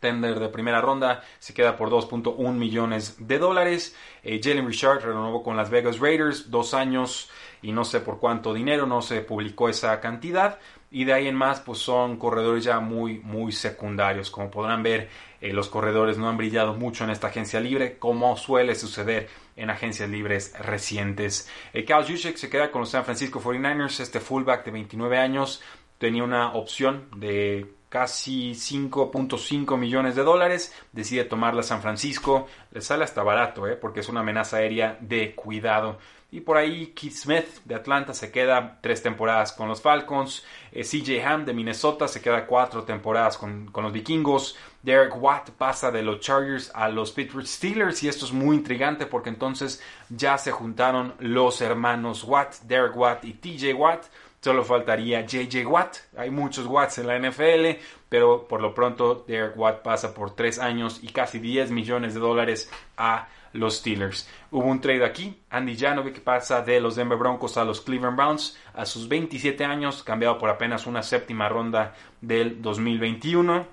tender 0.00 0.38
de 0.38 0.48
primera 0.48 0.80
ronda, 0.80 1.22
se 1.38 1.54
queda 1.54 1.76
por 1.76 1.90
2.1 1.90 2.52
millones 2.52 3.16
de 3.26 3.38
dólares. 3.38 3.96
Eh, 4.22 4.40
Jalen 4.42 4.66
Richard 4.66 5.02
renovó 5.02 5.42
con 5.42 5.56
las 5.56 5.70
Vegas 5.70 5.98
Raiders, 5.98 6.50
dos 6.50 6.74
años 6.74 7.30
y 7.62 7.72
no 7.72 7.84
sé 7.84 8.00
por 8.00 8.18
cuánto 8.18 8.54
dinero, 8.54 8.86
no 8.86 9.02
se 9.02 9.20
publicó 9.20 9.68
esa 9.68 10.00
cantidad. 10.00 10.58
Y 10.90 11.04
de 11.04 11.12
ahí 11.12 11.28
en 11.28 11.34
más, 11.34 11.60
pues 11.60 11.78
son 11.78 12.16
corredores 12.16 12.64
ya 12.64 12.80
muy, 12.80 13.18
muy 13.18 13.52
secundarios. 13.52 14.30
Como 14.30 14.50
podrán 14.50 14.82
ver, 14.82 15.08
eh, 15.40 15.52
los 15.52 15.68
corredores 15.68 16.16
no 16.16 16.28
han 16.28 16.36
brillado 16.36 16.74
mucho 16.74 17.04
en 17.04 17.10
esta 17.10 17.26
agencia 17.26 17.60
libre, 17.60 17.98
como 17.98 18.36
suele 18.36 18.74
suceder 18.74 19.28
en 19.56 19.70
agencias 19.70 20.08
libres 20.08 20.54
recientes. 20.58 21.50
Eh, 21.74 21.84
Cal 21.84 22.06
Juszczyk 22.06 22.36
se 22.36 22.48
queda 22.48 22.70
con 22.70 22.80
los 22.80 22.90
San 22.90 23.04
Francisco 23.04 23.40
49ers, 23.40 24.00
este 24.00 24.20
fullback 24.20 24.64
de 24.64 24.70
29 24.70 25.18
años. 25.18 25.62
Tenía 25.98 26.24
una 26.24 26.54
opción 26.54 27.08
de 27.16 27.66
casi 27.88 28.52
5.5 28.52 29.76
millones 29.76 30.14
de 30.14 30.22
dólares, 30.22 30.74
decide 30.92 31.24
tomarla 31.24 31.62
San 31.62 31.80
Francisco, 31.80 32.46
le 32.70 32.80
sale 32.80 33.04
hasta 33.04 33.22
barato, 33.22 33.66
¿eh? 33.66 33.76
porque 33.76 34.00
es 34.00 34.08
una 34.08 34.20
amenaza 34.20 34.58
aérea 34.58 34.98
de 35.00 35.34
cuidado. 35.34 35.98
Y 36.30 36.40
por 36.40 36.58
ahí 36.58 36.88
Keith 36.88 37.14
Smith 37.14 37.64
de 37.64 37.74
Atlanta 37.74 38.12
se 38.12 38.30
queda 38.30 38.78
tres 38.82 39.02
temporadas 39.02 39.52
con 39.52 39.66
los 39.66 39.80
Falcons. 39.80 40.44
Eh, 40.72 40.82
CJ 40.82 41.24
Ham 41.24 41.46
de 41.46 41.54
Minnesota 41.54 42.06
se 42.06 42.20
queda 42.20 42.46
cuatro 42.46 42.82
temporadas 42.82 43.38
con, 43.38 43.70
con, 43.72 43.84
los 43.84 43.94
vikingos. 43.94 44.54
Derek 44.82 45.16
Watt 45.16 45.50
pasa 45.52 45.90
de 45.90 46.02
los 46.02 46.20
Chargers 46.20 46.70
a 46.74 46.90
los 46.90 47.12
Pittsburgh 47.12 47.46
Steelers. 47.46 48.02
Y 48.02 48.08
esto 48.08 48.26
es 48.26 48.32
muy 48.32 48.56
intrigante 48.56 49.06
porque 49.06 49.30
entonces 49.30 49.82
ya 50.10 50.36
se 50.36 50.52
juntaron 50.52 51.14
los 51.18 51.62
hermanos 51.62 52.24
Watt, 52.24 52.56
Derek 52.64 52.94
Watt 52.94 53.24
y 53.24 53.32
TJ 53.32 53.72
Watt. 53.72 54.04
Solo 54.42 54.64
faltaría 54.64 55.24
JJ 55.26 55.66
Watt. 55.66 55.96
Hay 56.16 56.30
muchos 56.30 56.66
Watts 56.66 56.98
en 56.98 57.06
la 57.06 57.18
NFL, 57.18 57.80
pero 58.08 58.46
por 58.46 58.60
lo 58.60 58.74
pronto 58.74 59.24
Derek 59.26 59.56
Watt 59.56 59.82
pasa 59.82 60.12
por 60.12 60.36
tres 60.36 60.58
años 60.58 61.00
y 61.02 61.08
casi 61.08 61.38
10 61.38 61.70
millones 61.70 62.12
de 62.12 62.20
dólares 62.20 62.70
a 62.98 63.28
los 63.58 63.76
Steelers. 63.76 64.28
Hubo 64.50 64.66
un 64.66 64.80
trade 64.80 65.04
aquí, 65.04 65.40
Andy 65.50 65.76
Janovic 65.76 66.20
pasa 66.20 66.62
de 66.62 66.80
los 66.80 66.96
Denver 66.96 67.18
Broncos 67.18 67.56
a 67.56 67.64
los 67.64 67.80
Cleveland 67.80 68.16
Browns 68.16 68.56
a 68.74 68.86
sus 68.86 69.08
27 69.08 69.64
años, 69.64 70.02
cambiado 70.02 70.38
por 70.38 70.48
apenas 70.48 70.86
una 70.86 71.02
séptima 71.02 71.48
ronda 71.48 71.94
del 72.20 72.62
2021. 72.62 73.66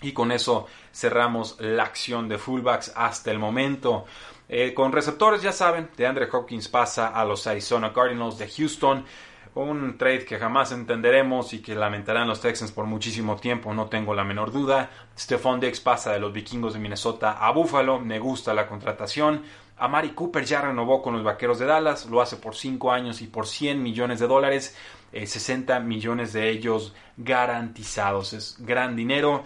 Y 0.00 0.12
con 0.12 0.32
eso 0.32 0.66
cerramos 0.92 1.56
la 1.60 1.84
acción 1.84 2.28
de 2.28 2.38
fullbacks 2.38 2.92
hasta 2.96 3.30
el 3.30 3.38
momento. 3.38 4.04
Eh, 4.48 4.74
con 4.74 4.92
receptores, 4.92 5.42
ya 5.42 5.52
saben, 5.52 5.90
de 5.96 6.06
Andre 6.06 6.28
Hopkins 6.30 6.68
pasa 6.68 7.08
a 7.08 7.24
los 7.24 7.46
Arizona 7.46 7.92
Cardinals 7.92 8.38
de 8.38 8.48
Houston 8.48 9.04
un 9.54 9.98
trade 9.98 10.24
que 10.24 10.38
jamás 10.38 10.72
entenderemos 10.72 11.52
y 11.52 11.60
que 11.60 11.74
lamentarán 11.74 12.28
los 12.28 12.40
Texans 12.40 12.72
por 12.72 12.86
muchísimo 12.86 13.36
tiempo, 13.36 13.74
no 13.74 13.86
tengo 13.86 14.14
la 14.14 14.24
menor 14.24 14.50
duda. 14.50 14.90
Stephon 15.18 15.60
Dex 15.60 15.80
pasa 15.80 16.12
de 16.12 16.20
los 16.20 16.32
vikingos 16.32 16.72
de 16.72 16.80
Minnesota 16.80 17.32
a 17.32 17.50
Buffalo, 17.52 18.00
me 18.00 18.18
gusta 18.18 18.54
la 18.54 18.66
contratación. 18.66 19.42
Amari 19.78 20.10
Cooper 20.10 20.44
ya 20.44 20.62
renovó 20.62 21.02
con 21.02 21.14
los 21.14 21.24
Vaqueros 21.24 21.58
de 21.58 21.66
Dallas, 21.66 22.06
lo 22.06 22.22
hace 22.22 22.36
por 22.36 22.54
5 22.54 22.92
años 22.92 23.20
y 23.20 23.26
por 23.26 23.46
100 23.46 23.82
millones 23.82 24.20
de 24.20 24.26
dólares, 24.26 24.76
60 25.12 25.76
eh, 25.76 25.80
millones 25.80 26.32
de 26.32 26.48
ellos 26.48 26.94
garantizados, 27.16 28.32
es 28.32 28.56
gran 28.60 28.96
dinero. 28.96 29.44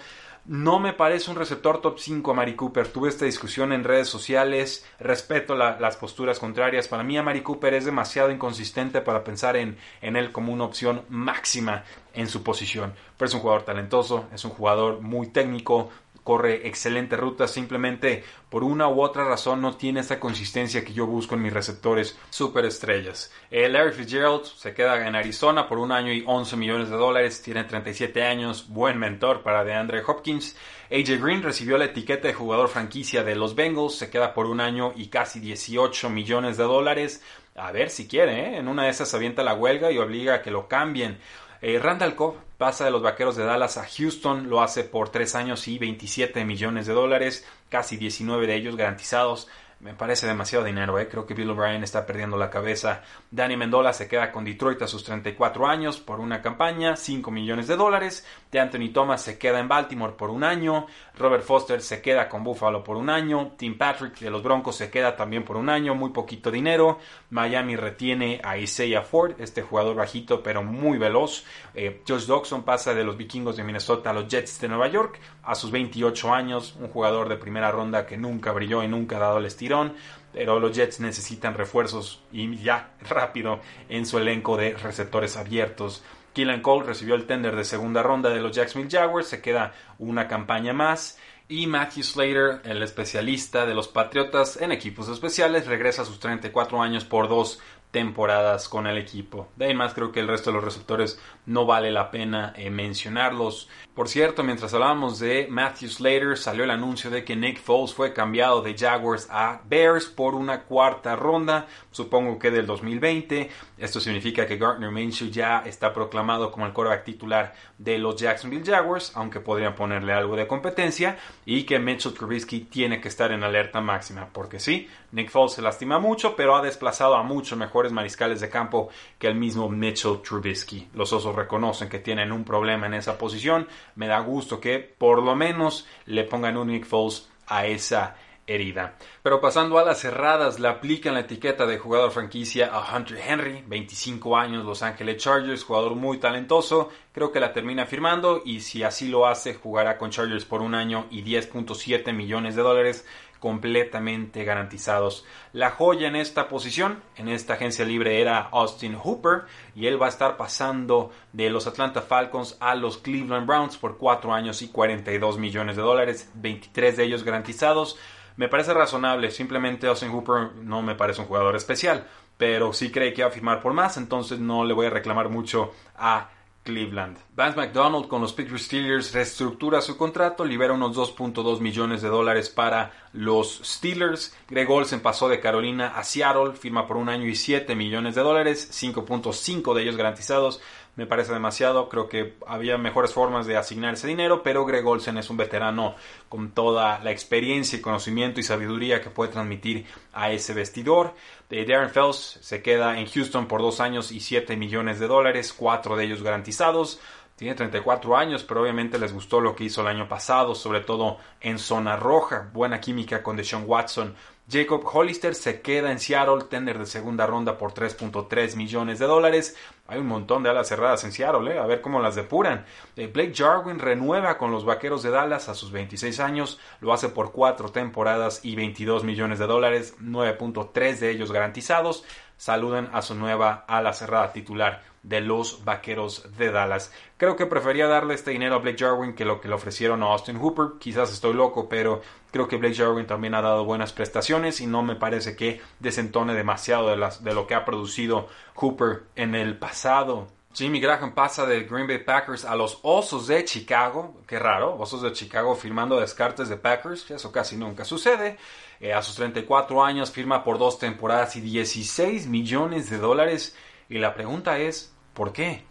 No 0.49 0.79
me 0.79 0.93
parece 0.93 1.29
un 1.29 1.37
receptor 1.37 1.81
top 1.81 1.99
5 1.99 2.31
a 2.31 2.35
Mari 2.35 2.55
Cooper. 2.55 2.87
Tuve 2.87 3.09
esta 3.09 3.25
discusión 3.25 3.73
en 3.73 3.83
redes 3.83 4.07
sociales. 4.07 4.87
Respeto 5.01 5.57
las 5.57 5.97
posturas 5.97 6.39
contrarias. 6.39 6.87
Para 6.87 7.03
mí, 7.03 7.19
a 7.19 7.23
Mari 7.25 7.41
Cooper 7.41 7.75
es 7.75 7.85
demasiado 7.85 8.31
inconsistente 8.31 9.01
para 9.01 9.25
pensar 9.25 9.57
en, 9.57 9.77
en 10.01 10.15
él 10.15 10.31
como 10.31 10.53
una 10.53 10.63
opción 10.63 11.03
máxima 11.09 11.83
en 12.15 12.29
su 12.29 12.45
posición. 12.45 12.95
Pero 13.17 13.27
es 13.27 13.35
un 13.35 13.41
jugador 13.41 13.65
talentoso, 13.65 14.29
es 14.33 14.45
un 14.45 14.53
jugador 14.53 15.01
muy 15.01 15.27
técnico, 15.27 15.91
corre 16.27 16.67
excelente 16.67 17.17
ruta, 17.17 17.47
simplemente 17.47 18.25
por 18.51 18.65
una 18.65 18.89
u 18.89 19.01
otra 19.01 19.25
razón 19.25 19.63
no 19.63 19.77
tiene 19.77 20.01
esa 20.01 20.19
consistencia 20.19 20.85
que 20.85 20.93
yo 20.93 21.07
busco 21.07 21.37
en 21.37 21.43
mis 21.43 21.53
receptores 21.53 22.19
superestrellas. 22.31 23.33
Eh, 23.49 23.69
Larry 23.69 23.93
Fitzgerald 23.93 24.43
se 24.43 24.75
queda 24.75 25.07
en 25.07 25.15
Arizona 25.15 25.69
por 25.69 25.79
un 25.79 25.93
año 25.93 26.13
y 26.13 26.25
11 26.27 26.57
millones 26.57 26.91
de 26.91 26.97
dólares, 26.97 27.43
tiene 27.43 27.63
37 27.63 28.25
años, 28.25 28.69
buen 28.69 28.99
mentor 28.99 29.45
para 29.45 29.63
DeAndre 29.63 30.03
Hopkins. 30.05 30.57
AJ 30.91 31.23
Green 31.23 31.45
recibió 31.45 31.79
la 31.79 31.85
etiqueta 31.85 32.27
de 32.27 32.35
jugador 32.35 32.69
franquicia 32.69 33.23
de 33.23 33.37
los 33.37 33.55
Bengals, 33.55 33.95
se 33.95 34.11
queda 34.11 34.35
por 34.35 34.47
un 34.47 34.61
año 34.61 34.95
y 34.97 35.07
casi 35.07 35.39
18 35.39 36.11
millones 36.11 36.57
de 36.57 36.65
dólares. 36.65 37.23
A 37.55 37.71
ver 37.71 37.89
si 37.89 38.09
quiere, 38.09 38.41
¿eh? 38.41 38.57
en 38.59 38.67
una 38.67 38.83
de 38.83 38.91
esas 38.91 39.15
avienta 39.15 39.45
la 39.45 39.55
huelga 39.55 39.93
y 39.93 39.99
obliga 39.99 40.35
a 40.35 40.43
que 40.43 40.51
lo 40.51 40.67
cambien. 40.67 41.19
Eh, 41.63 41.79
Randall 41.79 42.15
Cobb 42.15 42.37
pasa 42.59 42.85
de 42.85 42.91
los 42.91 43.03
Vaqueros 43.03 43.37
de 43.37 43.45
Dallas 43.45 43.77
a 43.79 43.87
Houston, 43.87 44.49
lo 44.49 44.63
hace 44.63 44.85
por 44.85 45.11
3 45.11 45.35
años 45.35 45.69
y 45.69 45.79
27 45.79 46.45
millones 46.45 46.87
de 46.87 46.95
dólares, 46.95 47.47
casi 47.69 47.97
19 47.97 48.47
de 48.47 48.55
ellos 48.55 48.77
garantizados. 48.77 49.49
me 49.79 49.93
parece 49.93 50.27
demasiado 50.27 50.65
dinero, 50.65 50.99
¿eh? 50.99 51.07
creo 51.07 51.27
que 51.27 51.35
Bill 51.35 51.51
O'Brien 51.51 51.85
está 51.85 52.07
perdiendo 52.07 52.39
la 52.39 52.49
cabeza. 52.49 53.03
Danny 53.31 53.59
Mendola 53.59 53.93
se 53.93 54.09
queda 54.09 54.33
con 54.33 54.43
Detroit 54.43 54.81
a 54.81 54.87
sus 54.89 55.05
34 55.05 55.67
años 55.67 55.99
por 55.99 56.19
una 56.19 56.41
campaña, 56.41 56.97
5 56.97 57.31
millones 57.31 57.69
de 57.69 57.77
dólares. 57.77 58.27
De 58.51 58.59
Anthony 58.59 58.91
Thomas 58.93 59.21
se 59.21 59.39
queda 59.39 59.61
en 59.61 59.69
Baltimore 59.69 60.15
por 60.15 60.31
un 60.31 60.45
año. 60.45 60.87
Robert 61.19 61.45
Foster 61.45 61.81
se 61.81 62.03
queda 62.03 62.29
con 62.29 62.45
Buffalo 62.45 62.85
por 62.85 62.97
un 62.97 63.09
año. 63.09 63.53
Tim 63.57 63.79
Patrick 63.79 64.19
de 64.19 64.31
los 64.31 64.43
Broncos 64.43 64.77
se 64.77 64.91
queda 64.91 65.17
también 65.17 65.45
por 65.45 65.57
un 65.57 65.71
año, 65.71 65.95
muy 65.95 66.11
poquito 66.11 66.51
dinero. 66.51 66.99
Miami 67.31 67.75
retiene 67.75 68.41
a 68.45 68.59
Isaiah 68.59 69.03
Ford, 69.03 69.35
este 69.39 69.63
jugador 69.63 69.97
bajito 69.97 70.43
pero 70.43 70.63
muy 70.63 70.99
veloz. 70.99 71.45
Eh, 71.75 72.03
Josh 72.07 72.27
Dawson 72.27 72.65
pasa 72.65 72.95
de 72.95 73.05
los 73.05 73.17
vikingos 73.17 73.57
de 73.57 73.65
Minnesota 73.65 74.11
a 74.11 74.13
los 74.13 74.29
Jets 74.29 74.61
de 74.61 74.69
Nueva 74.69 74.89
York 74.89 75.19
a 75.43 75.55
sus 75.55 75.71
28 75.71 76.35
años, 76.35 76.77
un 76.79 76.89
jugador 76.89 77.29
de 77.29 77.37
primera 77.37 77.71
ronda 77.71 78.07
que 78.07 78.17
nunca 78.17 78.53
brilló 78.53 78.83
y 78.83 78.89
nunca 78.89 79.17
ha 79.17 79.21
dado 79.21 79.39
el 79.39 79.47
estirón, 79.47 79.95
pero 80.33 80.61
los 80.61 80.77
Jets 80.77 81.01
necesitan 81.01 81.55
refuerzos 81.55 82.23
y 82.31 82.57
ya 82.59 82.91
rápido 83.09 83.61
en 83.89 84.05
su 84.05 84.19
elenco 84.19 84.57
de 84.57 84.75
receptores 84.75 85.37
abiertos. 85.37 86.05
Keelan 86.37 86.61
Cole 86.61 86.85
recibió 86.85 87.15
el 87.15 87.25
tender 87.25 87.57
de 87.57 87.65
segunda 87.65 88.03
ronda 88.03 88.29
de 88.29 88.43
los 88.43 88.55
Jacksonville 88.55 88.95
Jaguars, 88.95 89.27
se 89.27 89.41
queda 89.41 89.73
una 89.99 90.29
campaña 90.29 90.75
más. 90.75 91.19
Y 91.49 91.67
Matthew 91.67 92.03
Slater, 92.03 92.61
el 92.65 92.83
especialista 92.83 93.65
de 93.65 93.73
los 93.73 93.89
Patriotas 93.89 94.61
en 94.61 94.71
equipos 94.71 95.09
especiales, 95.09 95.67
regresa 95.67 96.03
a 96.03 96.05
sus 96.05 96.21
34 96.21 96.83
años 96.83 97.07
por 97.07 97.31
dos 97.31 97.59
temporadas 97.97 98.69
con 98.69 98.87
el 98.87 98.99
equipo. 98.99 99.49
De 99.57 99.65
ahí 99.65 99.75
más 99.75 99.95
creo 99.95 100.13
que 100.13 100.21
el 100.21 100.29
resto 100.29 100.51
de 100.51 100.57
los 100.57 100.65
receptores 100.65 101.19
no 101.47 101.65
vale 101.65 101.91
la 101.91 102.11
pena 102.11 102.53
eh, 102.55 102.69
mencionarlos. 102.69 103.71
Por 103.95 104.11
cierto, 104.11 104.43
mientras 104.43 104.75
hablábamos 104.75 105.19
de 105.19 105.47
Matthew 105.49 105.89
Slater, 105.89 106.37
salió 106.37 106.65
el 106.65 106.71
anuncio 106.71 107.09
de 107.09 107.25
que 107.25 107.35
Nick 107.35 107.59
Foles 107.59 107.95
fue 107.95 108.13
cambiado 108.13 108.61
de 108.61 108.77
Jaguars 108.77 109.29
a 109.31 109.63
Bears 109.65 110.05
por 110.05 110.35
una 110.35 110.65
cuarta 110.65 111.17
ronda, 111.17 111.69
supongo 111.91 112.39
que 112.39 112.51
del 112.51 112.67
2020. 112.67 113.49
Esto 113.79 113.99
significa 113.99 114.47
que 114.47 114.59
Gardner 114.59 114.91
Minshew 114.91 115.31
ya 115.31 115.63
está 115.65 115.95
proclamado 115.95 116.51
como 116.51 116.67
el 116.67 116.75
quarterback 116.75 117.05
titular 117.05 117.55
de 117.79 117.97
los 117.97 118.17
Jacksonville 118.17 118.71
Jaguars, 118.71 119.13
aunque 119.15 119.41
podrían 119.41 119.75
ponerle 119.75 120.13
algo 120.13 120.37
de 120.37 120.47
competencia, 120.47 121.17
y 121.47 121.63
que 121.63 121.79
Mitchell 121.79 122.13
Trubisky 122.13 122.61
tiene 122.61 123.01
que 123.01 123.09
estar 123.09 123.33
en 123.33 123.43
alerta 123.43 123.81
máxima, 123.81 124.29
porque 124.31 124.61
sí, 124.61 124.91
Nick 125.13 125.31
Foles 125.31 125.53
se 125.53 125.63
lastima 125.63 125.99
mucho, 125.99 126.37
pero 126.37 126.57
ha 126.57 126.61
desplazado 126.61 127.15
a 127.15 127.23
muchos 127.23 127.57
mejores 127.57 127.86
mariscales 127.93 128.41
de 128.41 128.49
campo 128.49 128.89
que 129.19 129.27
el 129.27 129.35
mismo 129.35 129.69
Mitchell 129.69 130.21
Trubisky. 130.23 130.89
Los 130.95 131.13
osos 131.13 131.35
reconocen 131.35 131.89
que 131.89 131.99
tienen 131.99 132.33
un 132.33 132.45
problema 132.45 132.87
en 132.87 132.95
esa 132.95 133.19
posición. 133.19 133.69
Me 133.95 134.07
da 134.07 134.21
gusto 134.21 134.61
que 134.61 134.79
por 134.79 135.23
lo 135.23 135.35
menos 135.35 135.87
le 136.07 136.25
pongan 136.25 136.57
un 136.57 136.69
Nick 136.69 136.87
Foles 136.87 137.29
a 137.47 137.67
esa 137.67 138.17
herida. 138.47 138.95
Pero 139.23 139.41
pasando 139.41 139.79
a 139.79 139.85
las 139.85 140.01
cerradas, 140.01 140.61
le 140.61 140.69
aplican 140.69 141.15
la 141.15 141.21
etiqueta 141.21 141.67
de 141.67 141.79
jugador 141.79 142.13
franquicia 142.13 142.71
a 142.73 142.97
Hunter 142.97 143.19
Henry, 143.19 143.65
25 143.67 144.37
años, 144.37 144.65
Los 144.65 144.83
Angeles 144.83 145.17
Chargers, 145.17 145.65
jugador 145.65 145.97
muy 145.97 146.19
talentoso, 146.19 146.91
creo 147.13 147.33
que 147.33 147.41
la 147.41 147.53
termina 147.53 147.87
firmando 147.87 148.43
y 148.45 148.61
si 148.61 148.83
así 148.85 149.09
lo 149.09 149.27
hace, 149.27 149.55
jugará 149.55 149.99
con 149.99 150.11
Chargers 150.11 150.45
por 150.45 150.61
un 150.61 150.75
año 150.75 151.07
y 151.11 151.25
10.7 151.25 152.13
millones 152.13 152.55
de 152.55 152.63
dólares 152.63 153.07
completamente 153.47 154.43
garantizados. 154.43 155.25
La 155.53 155.71
joya 155.71 156.09
en 156.09 156.17
esta 156.17 156.49
posición, 156.49 157.01
en 157.15 157.29
esta 157.29 157.55
agencia 157.55 157.85
libre, 157.85 158.21
era 158.21 158.41
Austin 158.41 158.97
Hooper 158.97 159.43
y 159.77 159.87
él 159.87 160.03
va 160.03 160.07
a 160.07 160.09
estar 160.09 160.37
pasando 160.37 161.13
de 161.33 161.49
los 161.49 161.69
Atlanta 161.69 162.03
Falcons 162.03 162.57
a 162.59 162.75
los 162.75 162.99
Cleveland 162.99 163.47
Browns 163.47 163.77
por 163.77 163.99
4 163.99 164.35
años 164.35 164.63
y 164.63 164.69
42 164.69 165.39
millones 165.39 165.77
de 165.77 165.83
dólares, 165.83 166.29
23 166.35 166.97
de 166.97 167.05
ellos 167.05 167.23
garantizados. 167.23 167.97
Me 168.35 168.49
parece 168.49 168.75
razonable, 168.75 169.31
simplemente 169.31 169.87
Austin 169.87 170.11
Hooper 170.11 170.57
no 170.57 170.83
me 170.83 170.97
parece 170.97 171.21
un 171.21 171.29
jugador 171.29 171.55
especial, 171.55 172.05
pero 172.37 172.73
sí 172.73 172.91
cree 172.91 173.15
que 173.15 173.23
va 173.23 173.29
a 173.29 173.33
firmar 173.33 173.63
por 173.63 173.75
más, 173.75 173.97
entonces 173.97 174.41
no 174.41 174.65
le 174.65 174.75
voy 174.75 174.87
a 174.87 174.91
reclamar 174.91 175.29
mucho 175.29 175.73
a 175.95 176.31
Cleveland. 176.67 177.17
Vance 177.35 177.57
McDonald 177.57 178.09
con 178.09 178.21
los 178.21 178.33
Pittsburgh 178.33 178.61
Steelers 178.61 179.15
reestructura 179.15 179.81
su 179.81 179.97
contrato, 179.97 180.45
libera 180.45 180.75
unos 180.75 180.97
2.2 180.97 181.61
millones 181.61 182.03
de 182.03 182.09
dólares 182.09 182.51
para 182.51 182.93
los 183.13 183.61
Steelers. 183.65 184.37
Greg 184.49 184.69
Olsen 184.69 185.01
pasó 185.01 185.29
de 185.29 185.41
Carolina 185.41 185.93
a 185.97 186.03
Seattle, 186.03 186.53
firma 186.53 186.87
por 186.87 186.97
un 186.97 187.09
año 187.09 187.27
y 187.27 187.37
7 187.37 187.75
millones 187.77 188.17
de 188.17 188.23
dólares, 188.23 188.69
5.5 188.73 189.75
de 189.75 189.83
ellos 189.83 189.97
garantizados 189.97 190.61
me 190.97 191.07
parece 191.07 191.33
demasiado. 191.33 191.89
Creo 191.89 192.09
que 192.09 192.37
había 192.47 192.79
mejores 192.79 193.13
formas 193.13 193.47
de 193.47 193.57
asignar 193.57 193.95
ese 193.95 194.09
dinero, 194.09 194.43
pero 194.43 194.65
Greg 194.65 194.87
Olsen 194.87 195.19
es 195.19 195.31
un 195.31 195.37
veterano 195.37 195.95
con 196.29 196.51
toda 196.51 196.99
la 197.01 197.13
experiencia 197.13 197.79
y 197.79 197.83
conocimiento 197.83 198.41
y 198.41 198.43
sabiduría 198.43 199.01
que 199.01 199.11
puede 199.11 199.33
transmitir 199.33 199.87
a 200.13 200.33
ese 200.33 200.55
vestidor. 200.55 201.15
De 201.49 201.65
Darren 201.65 201.91
Fells 201.91 202.39
se 202.41 202.63
queda 202.63 202.99
en 202.99 203.07
Houston 203.07 203.47
por 203.47 203.61
dos 203.61 203.81
años 203.81 204.11
y 204.11 204.21
7 204.21 204.57
millones 204.57 204.99
de 204.99 205.07
dólares, 205.07 205.53
cuatro 205.53 205.97
de 205.97 206.05
ellos 206.05 206.23
garantizados. 206.23 206.99
Tiene 207.37 207.55
34 207.55 208.17
años, 208.17 208.45
pero 208.45 208.63
obviamente 208.63 208.99
les 208.99 209.13
gustó 209.13 209.43
lo 209.43 209.55
que 209.55 209.65
hizo 209.65 209.83
el 209.83 209.89
año 209.89 210.09
pasado, 210.09 210.55
sobre 210.55 210.81
todo 210.81 211.19
en 211.43 211.59
zona 211.59 211.95
roja. 211.95 212.49
Buena 212.55 212.81
química 212.81 213.23
con 213.23 213.37
Deshaun 213.37 213.65
Watson. 213.67 214.15
Jacob 214.49 214.85
Hollister 214.85 215.35
se 215.35 215.61
queda 215.61 215.91
en 215.91 215.99
Seattle, 215.99 216.45
tender 216.49 216.79
de 216.79 216.87
segunda 216.87 217.27
ronda 217.27 217.59
por 217.59 217.75
3.3 217.75 218.55
millones 218.55 219.01
de 219.01 219.07
dólares. 219.07 219.57
Hay 219.89 219.99
un 219.99 220.07
montón 220.07 220.45
de 220.45 220.51
alas 220.51 220.69
cerradas 220.69 221.03
en 221.03 221.11
Seattle, 221.11 221.53
¿eh? 221.53 221.59
a 221.59 221.67
ver 221.67 221.81
cómo 221.81 222.01
las 222.01 222.15
depuran. 222.15 222.65
Eh, 222.95 223.09
Blake 223.09 223.33
Jarwin 223.35 223.81
renueva 223.81 224.39
con 224.39 224.53
los 224.53 224.65
Vaqueros 224.65 225.03
de 225.03 225.11
Dallas 225.11 225.49
a 225.49 225.55
sus 225.55 225.73
26 225.73 226.21
años, 226.21 226.61
lo 226.81 226.93
hace 226.93 227.09
por 227.09 227.33
4 227.33 227.71
temporadas 227.71 228.45
y 228.45 228.55
22 228.55 229.03
millones 229.03 229.41
de 229.41 229.49
dólares, 229.49 229.97
9.3 230.01 230.99
de 230.99 231.11
ellos 231.11 231.33
garantizados. 231.33 232.05
Saluden 232.37 232.89
a 232.93 233.03
su 233.03 233.15
nueva 233.15 233.65
ala 233.67 233.93
cerrada 233.93 234.33
titular 234.33 234.83
de 235.03 235.21
los 235.21 235.65
Vaqueros 235.65 236.37
de 236.37 236.51
Dallas. 236.51 236.93
Creo 237.17 237.37
que 237.37 237.47
prefería 237.47 237.87
darle 237.87 238.15
este 238.15 238.33
dinero 238.33 238.57
a 238.57 238.59
Blake 238.59 238.79
Jarwin 238.79 239.15
que 239.15 239.25
lo 239.25 239.41
que 239.41 239.49
le 239.49 239.55
ofrecieron 239.55 240.03
a 240.03 240.07
Austin 240.07 240.37
Hooper. 240.37 240.79
Quizás 240.81 241.13
estoy 241.13 241.35
loco, 241.35 241.69
pero 241.69 242.03
creo 242.33 242.49
que 242.49 242.57
Blake 242.57 242.75
Jarwin 242.75 243.07
también 243.07 243.35
ha 243.35 243.41
dado 243.41 243.65
buenas 243.65 243.93
prestaciones 243.93 244.61
y 244.61 244.67
no 244.67 244.83
me 244.83 244.97
parece 244.97 245.37
que 245.37 245.61
desentone 245.79 246.35
demasiado 246.35 246.89
de, 246.89 247.09
de 247.21 247.35
lo 247.35 247.47
que 247.47 247.55
ha 247.55 247.65
producido 247.65 248.29
Hooper 248.55 249.05
en 249.15 249.35
el 249.35 249.57
pasado. 249.57 250.27
Jimmy 250.57 250.81
Graham 250.81 251.13
pasa 251.13 251.45
de 251.45 251.65
Green 251.65 251.87
Bay 251.87 251.99
Packers 251.99 252.47
a 252.47 252.57
los 252.57 252.79
Osos 252.83 253.27
de 253.27 253.45
Chicago. 253.45 254.15
Qué 254.27 254.39
raro, 254.39 254.77
Osos 254.79 255.03
de 255.03 255.13
Chicago 255.13 255.55
firmando 255.55 256.01
descartes 256.01 256.49
de 256.49 256.57
Packers. 256.57 257.11
Eso 257.11 257.31
casi 257.31 257.59
nunca 257.59 257.85
sucede. 257.85 258.39
Eh, 258.81 258.93
a 258.93 259.03
sus 259.03 259.17
34 259.17 259.85
años 259.85 260.11
firma 260.11 260.45
por 260.45 260.59
dos 260.59 260.79
temporadas 260.79 261.37
y 261.37 261.41
16 261.41 262.27
millones 262.27 262.91
de 262.91 262.99
dólares. 262.99 263.57
Y 263.89 263.99
la 263.99 264.15
pregunta 264.15 264.59
es, 264.59 264.97
¿Por 265.17 265.33
qué? 265.33 265.65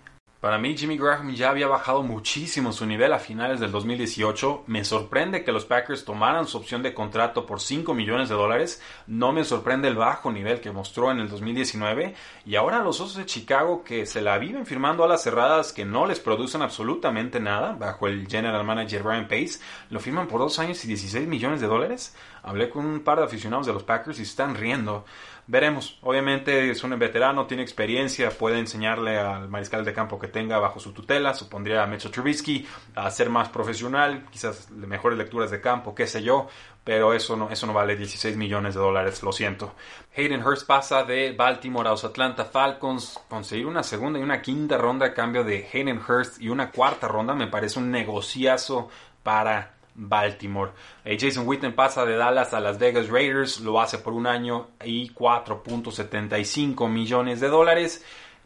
Para 0.46 0.60
mí 0.60 0.78
Jimmy 0.78 0.96
Graham 0.96 1.34
ya 1.34 1.50
había 1.50 1.66
bajado 1.66 2.04
muchísimo 2.04 2.72
su 2.72 2.86
nivel 2.86 3.12
a 3.14 3.18
finales 3.18 3.60
del 3.60 3.72
2018. 3.72 4.66
Me 4.68 4.86
sorprende 4.86 5.44
que 5.44 5.52
los 5.52 5.66
Packers 5.66 6.06
tomaran 6.06 6.46
su 6.46 6.60
opción 6.60 6.84
de 6.84 6.94
contrato 6.94 7.48
por 7.48 7.60
5 7.60 7.96
millones 7.96 8.30
de 8.30 8.36
dólares. 8.36 8.80
No 9.08 9.32
me 9.32 9.44
sorprende 9.44 9.88
el 9.88 9.96
bajo 9.96 10.32
nivel 10.32 10.62
que 10.62 10.70
mostró 10.70 11.10
en 11.10 11.20
el 11.20 11.30
2019. 11.30 12.14
Y 12.46 12.58
ahora 12.58 12.84
los 12.84 13.02
Osos 13.02 13.16
de 13.16 13.26
Chicago 13.26 13.84
que 13.84 14.06
se 14.06 14.22
la 14.22 14.38
viven 14.38 14.68
firmando 14.68 15.04
a 15.04 15.08
las 15.08 15.24
cerradas 15.24 15.74
que 15.74 15.84
no 15.84 16.06
les 16.06 16.20
producen 16.20 16.62
absolutamente 16.62 17.40
nada 17.40 17.72
bajo 17.74 18.06
el 18.06 18.28
general 18.28 18.64
manager 18.64 19.02
Brian 19.02 19.28
Pace, 19.28 19.60
lo 19.90 20.00
firman 20.00 20.28
por 20.28 20.42
2 20.42 20.60
años 20.60 20.86
y 20.86 20.88
16 20.88 21.28
millones 21.28 21.60
de 21.60 21.66
dólares. 21.66 22.16
Hablé 22.44 22.70
con 22.70 22.86
un 22.86 23.00
par 23.00 23.18
de 23.18 23.26
aficionados 23.26 23.66
de 23.66 23.74
los 23.74 23.82
Packers 23.82 24.20
y 24.20 24.22
están 24.22 24.54
riendo. 24.54 25.06
Veremos. 25.48 26.00
Obviamente 26.02 26.72
es 26.72 26.84
un 26.84 26.98
veterano, 26.98 27.46
tiene 27.46 27.62
experiencia, 27.62 28.32
puede 28.32 28.58
enseñarle 28.58 29.20
al 29.20 29.48
mariscal 29.48 29.86
de 29.86 29.94
campo 29.94 30.18
que 30.18 30.28
tenga 30.28 30.58
bajo 30.58 30.80
su 30.80 30.92
tutela, 30.92 31.36
supondría 31.36 31.84
a 31.84 31.88
Mitchell 31.88 32.12
Trubisky, 32.12 32.68
a 32.96 33.12
ser 33.12 33.30
más 33.30 33.50
profesional, 33.50 34.26
quizás 34.32 34.72
mejores 34.72 35.20
lecturas 35.20 35.52
de 35.52 35.62
campo, 35.62 35.94
qué 35.94 36.08
sé 36.08 36.24
yo, 36.24 36.48
pero 36.84 37.14
eso 37.14 37.36
no, 37.36 37.52
eso 37.52 37.68
no 37.68 37.74
vale 37.74 37.96
16 37.96 38.36
millones 38.38 38.74
de 38.74 38.80
dólares, 38.80 39.22
lo 39.22 39.32
siento. 39.32 39.76
Hayden 40.18 40.44
Hurst 40.44 40.66
pasa 40.66 41.04
de 41.04 41.34
Baltimore 41.34 41.90
a 41.90 41.92
los 41.92 42.04
Atlanta 42.04 42.46
Falcons, 42.46 43.20
conseguir 43.30 43.68
una 43.68 43.84
segunda 43.84 44.18
y 44.18 44.24
una 44.24 44.42
quinta 44.42 44.80
ronda 44.80 45.08
a 45.08 45.14
cambio 45.14 45.44
de 45.44 45.68
Hayden 45.72 46.00
Hurst 46.00 46.42
y 46.42 46.50
una 46.50 46.72
cuarta 46.72 47.08
ronda 47.08 47.36
me 47.36 47.48
parece 47.48 47.78
un 47.78 47.92
negociazo 47.92 48.90
para 49.22 49.75
Baltimore. 49.96 50.72
Eh, 51.04 51.18
Jason 51.20 51.48
Witten 51.48 51.74
pasa 51.74 52.06
de 52.06 52.16
Dallas 52.16 52.54
a 52.54 52.60
Las 52.60 52.78
Vegas 52.78 53.10
Raiders, 53.10 53.62
lo 53.62 53.82
hace 53.82 53.98
por 53.98 54.14
un 54.14 54.28
año 54.28 54.68
y 54.84 55.10
4.75 55.10 56.90
millones 56.90 57.40
de 57.40 57.48
dólares. 57.48 58.04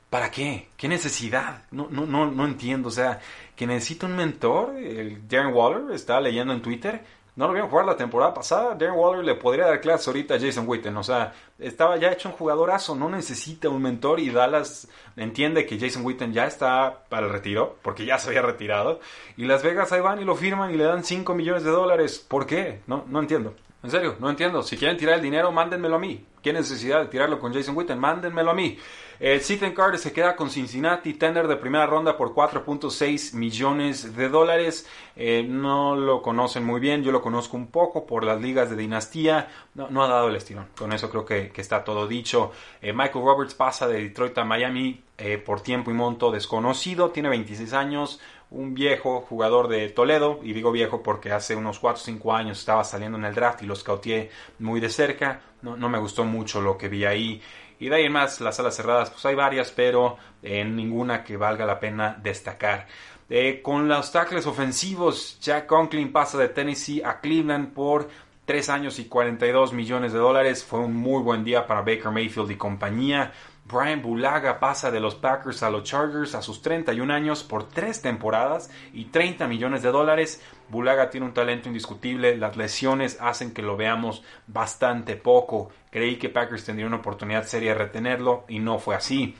¿Para 0.09 0.31
qué? 0.31 0.69
¿Qué 0.75 0.87
necesidad? 0.87 1.63
No, 1.71 1.87
no, 1.91 2.05
no, 2.05 2.31
no 2.31 2.45
entiendo. 2.45 2.87
O 2.87 2.91
sea, 2.91 3.19
que 3.55 3.67
necesita 3.67 4.07
un 4.07 4.15
mentor. 4.15 4.75
El 4.77 5.27
Darren 5.27 5.53
Waller 5.53 5.91
está 5.93 6.19
leyendo 6.19 6.53
en 6.53 6.61
Twitter 6.61 7.03
no 7.39 7.47
lo 7.47 7.53
vieron 7.53 7.69
jugar 7.69 7.85
la 7.85 7.95
temporada 7.95 8.33
pasada. 8.33 8.75
Darren 8.75 8.97
Waller 8.97 9.23
le 9.23 9.33
podría 9.35 9.65
dar 9.65 9.79
clases 9.79 10.05
ahorita 10.09 10.33
a 10.33 10.39
Jason 10.41 10.67
Witten. 10.67 10.97
O 10.97 11.03
sea, 11.03 11.33
estaba 11.57 11.95
ya 11.95 12.11
hecho 12.11 12.27
un 12.27 12.35
jugadorazo. 12.35 12.95
No 12.95 13.07
necesita 13.07 13.69
un 13.69 13.81
mentor. 13.81 14.19
Y 14.19 14.29
Dallas 14.29 14.89
entiende 15.15 15.65
que 15.65 15.79
Jason 15.79 16.05
Witten 16.05 16.33
ya 16.33 16.47
está 16.47 17.05
para 17.07 17.27
el 17.27 17.31
retiro. 17.31 17.77
Porque 17.81 18.05
ya 18.05 18.19
se 18.19 18.27
había 18.27 18.41
retirado. 18.41 18.99
Y 19.37 19.45
Las 19.45 19.63
Vegas 19.63 19.89
ahí 19.93 20.01
van 20.01 20.19
y 20.19 20.25
lo 20.25 20.35
firman 20.35 20.73
y 20.73 20.75
le 20.75 20.83
dan 20.83 21.05
5 21.05 21.33
millones 21.33 21.63
de 21.63 21.71
dólares. 21.71 22.19
¿Por 22.27 22.45
qué? 22.45 22.81
No, 22.87 23.05
no 23.07 23.21
entiendo. 23.21 23.55
En 23.83 23.89
serio, 23.89 24.17
no 24.19 24.29
entiendo. 24.29 24.61
Si 24.61 24.75
quieren 24.75 24.97
tirar 24.97 25.15
el 25.15 25.21
dinero, 25.21 25.49
mándenmelo 25.53 25.95
a 25.95 25.99
mí. 25.99 26.25
¿Qué 26.43 26.51
necesidad 26.51 26.99
de 26.99 27.07
tirarlo 27.07 27.39
con 27.39 27.53
Jason 27.53 27.77
Witten? 27.77 27.99
Mándenmelo 27.99 28.51
a 28.51 28.53
mí. 28.53 28.77
Eh, 29.21 29.41
Ethan 29.49 29.73
Carter 29.73 29.99
se 29.99 30.13
queda 30.13 30.35
con 30.35 30.49
Cincinnati, 30.49 31.13
tender 31.13 31.47
de 31.47 31.57
primera 31.57 31.85
ronda 31.85 32.15
por 32.15 32.33
4.6 32.33 33.33
millones 33.33 34.15
de 34.15 34.29
dólares. 34.29 34.87
Eh, 35.17 35.45
no 35.47 35.97
lo 35.97 36.21
conocen 36.21 36.63
muy 36.63 36.79
bien, 36.79 37.03
yo 37.03 37.11
lo 37.11 37.21
conozco 37.21 37.57
un 37.57 37.67
poco 37.67 38.05
por 38.05 38.23
las 38.23 38.39
ligas 38.39 38.69
de 38.69 38.77
dinastía. 38.77 39.49
No, 39.75 40.03
ha 40.03 40.07
dado 40.07 40.29
el 40.29 40.37
estirón. 40.37 40.67
Con 40.77 40.93
eso 40.93 41.09
creo 41.09 41.25
que, 41.25 41.51
está 41.55 41.83
todo 41.83 42.07
dicho. 42.07 42.51
Eh, 42.81 42.93
Michael 42.93 43.25
Roberts 43.25 43.53
pasa 43.53 43.87
de 43.87 44.01
Detroit 44.01 44.37
a 44.37 44.45
Miami 44.45 45.03
por 45.45 45.59
tiempo 45.59 45.91
y 45.91 45.93
monto 45.93 46.31
desconocido. 46.31 47.09
Tiene 47.09 47.27
26 47.27 47.73
años 47.73 48.21
un 48.51 48.73
viejo 48.73 49.21
jugador 49.21 49.67
de 49.67 49.89
Toledo, 49.89 50.39
y 50.41 50.53
digo 50.53 50.71
viejo 50.71 51.03
porque 51.03 51.31
hace 51.31 51.55
unos 51.55 51.79
4 51.79 52.01
o 52.01 52.05
5 52.05 52.33
años 52.33 52.59
estaba 52.59 52.83
saliendo 52.83 53.17
en 53.17 53.25
el 53.25 53.35
draft 53.35 53.61
y 53.61 53.65
los 53.65 53.83
cauteé 53.83 54.31
muy 54.59 54.79
de 54.79 54.89
cerca, 54.89 55.41
no, 55.61 55.75
no, 55.75 55.89
me 55.89 55.99
gustó 55.99 56.23
mucho 56.23 56.61
lo 56.61 56.77
que 56.77 56.87
vi 56.87 57.05
ahí. 57.05 57.41
Y 57.79 57.89
de 57.89 57.95
ahí 57.95 58.05
en 58.05 58.11
más, 58.11 58.41
las 58.41 58.59
alas 58.59 58.75
cerradas, 58.75 59.09
pues 59.09 59.25
hay 59.25 59.35
varias, 59.35 59.71
pero 59.71 60.17
en 60.43 60.75
ninguna 60.75 61.23
que 61.23 61.37
valga 61.37 61.65
la 61.65 61.79
pena 61.79 62.17
destacar. 62.21 62.87
Eh, 63.29 63.61
con 63.61 63.87
los 63.87 64.11
tackles 64.11 64.45
ofensivos, 64.47 65.37
Jack 65.39 65.67
Conklin 65.67 66.11
pasa 66.11 66.37
de 66.37 66.49
Tennessee 66.49 67.01
a 67.03 67.19
Cleveland 67.19 67.73
por 67.73 68.09
3 68.45 68.69
años 68.69 68.97
y 68.97 69.05
42 69.05 69.73
millones 69.73 70.11
de 70.11 70.17
dólares. 70.17 70.65
Fue 70.65 70.79
un 70.79 70.95
muy 70.95 71.21
buen 71.21 71.43
día 71.43 71.67
para 71.67 71.81
Baker 71.81 72.09
Mayfield 72.09 72.49
y 72.49 72.55
compañía. 72.55 73.31
Brian 73.71 74.01
Bulaga 74.01 74.59
pasa 74.59 74.89
de 74.89 74.99
los 74.99 75.13
Packers 75.13 75.61
a 75.61 75.69
los 75.69 75.83
Chargers 75.83 76.33
a 76.33 76.41
sus 76.41 76.63
31 76.63 77.13
años 77.13 77.43
por 77.43 77.69
3 77.69 78.01
temporadas 78.01 78.71
y 78.93 79.05
30 79.05 79.47
millones 79.47 79.83
de 79.83 79.91
dólares. 79.91 80.41
Bulaga 80.69 81.11
tiene 81.11 81.27
un 81.27 81.35
talento 81.35 81.67
indiscutible, 81.67 82.35
las 82.35 82.57
lesiones 82.57 83.19
hacen 83.21 83.53
que 83.53 83.61
lo 83.61 83.77
veamos 83.77 84.23
bastante 84.47 85.15
poco. 85.15 85.69
Creí 85.91 86.17
que 86.17 86.29
Packers 86.29 86.65
tendría 86.65 86.87
una 86.87 86.97
oportunidad 86.97 87.45
seria 87.45 87.73
de 87.73 87.77
retenerlo 87.77 88.43
y 88.47 88.57
no 88.57 88.79
fue 88.79 88.95
así. 88.95 89.35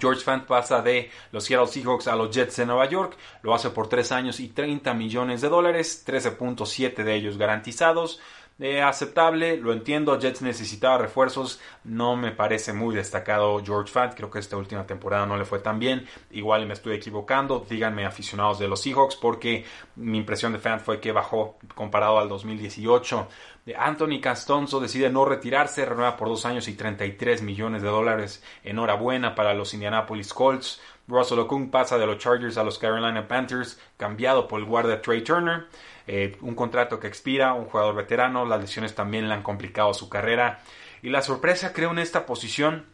George 0.00 0.22
Fant 0.22 0.46
pasa 0.46 0.80
de 0.80 1.10
los 1.32 1.44
Seattle 1.44 1.66
Seahawks 1.66 2.08
a 2.08 2.16
los 2.16 2.34
Jets 2.34 2.56
de 2.56 2.66
Nueva 2.66 2.86
York, 2.86 3.18
lo 3.42 3.52
hace 3.52 3.68
por 3.68 3.88
3 3.88 4.12
años 4.12 4.40
y 4.40 4.48
30 4.48 4.94
millones 4.94 5.42
de 5.42 5.48
dólares, 5.50 6.04
13.7 6.06 7.02
de 7.02 7.14
ellos 7.14 7.36
garantizados. 7.36 8.18
Eh, 8.60 8.82
aceptable, 8.82 9.56
lo 9.56 9.72
entiendo, 9.72 10.18
Jets 10.18 10.42
necesitaba 10.42 10.98
refuerzos, 10.98 11.60
no 11.84 12.16
me 12.16 12.32
parece 12.32 12.72
muy 12.72 12.92
destacado 12.92 13.62
George 13.64 13.92
Fant, 13.92 14.14
creo 14.14 14.32
que 14.32 14.40
esta 14.40 14.56
última 14.56 14.84
temporada 14.84 15.26
no 15.26 15.36
le 15.36 15.44
fue 15.44 15.60
tan 15.60 15.78
bien, 15.78 16.08
igual 16.32 16.66
me 16.66 16.74
estoy 16.74 16.96
equivocando, 16.96 17.64
díganme 17.70 18.04
aficionados 18.04 18.58
de 18.58 18.66
los 18.66 18.82
Seahawks 18.82 19.14
porque 19.14 19.64
mi 19.94 20.18
impresión 20.18 20.52
de 20.52 20.58
Fant 20.58 20.82
fue 20.82 20.98
que 20.98 21.12
bajó 21.12 21.56
comparado 21.76 22.18
al 22.18 22.28
2018. 22.28 23.28
Anthony 23.76 24.20
Castonzo 24.20 24.80
decide 24.80 25.10
no 25.10 25.24
retirarse, 25.24 25.84
renueva 25.84 26.16
por 26.16 26.28
dos 26.28 26.44
años 26.46 26.66
y 26.68 26.74
33 26.74 27.42
millones 27.42 27.82
de 27.82 27.88
dólares. 27.88 28.42
Enhorabuena 28.64 29.34
para 29.34 29.54
los 29.54 29.74
Indianapolis 29.74 30.32
Colts. 30.32 30.80
Russell 31.06 31.38
Okung 31.40 31.70
pasa 31.70 31.98
de 31.98 32.06
los 32.06 32.18
Chargers 32.18 32.58
a 32.58 32.64
los 32.64 32.78
Carolina 32.78 33.28
Panthers, 33.28 33.80
cambiado 33.96 34.48
por 34.48 34.60
el 34.60 34.66
guardia 34.66 35.00
Trey 35.00 35.22
Turner. 35.22 35.66
Eh, 36.08 36.36
un 36.40 36.54
contrato 36.54 36.98
que 36.98 37.06
expira, 37.06 37.52
un 37.52 37.66
jugador 37.66 37.94
veterano, 37.94 38.46
las 38.46 38.60
lesiones 38.60 38.94
también 38.94 39.28
le 39.28 39.34
han 39.34 39.42
complicado 39.42 39.92
su 39.94 40.08
carrera. 40.08 40.60
Y 41.02 41.10
la 41.10 41.22
sorpresa 41.22 41.72
creo 41.72 41.90
en 41.90 41.98
esta 41.98 42.26
posición 42.26 42.86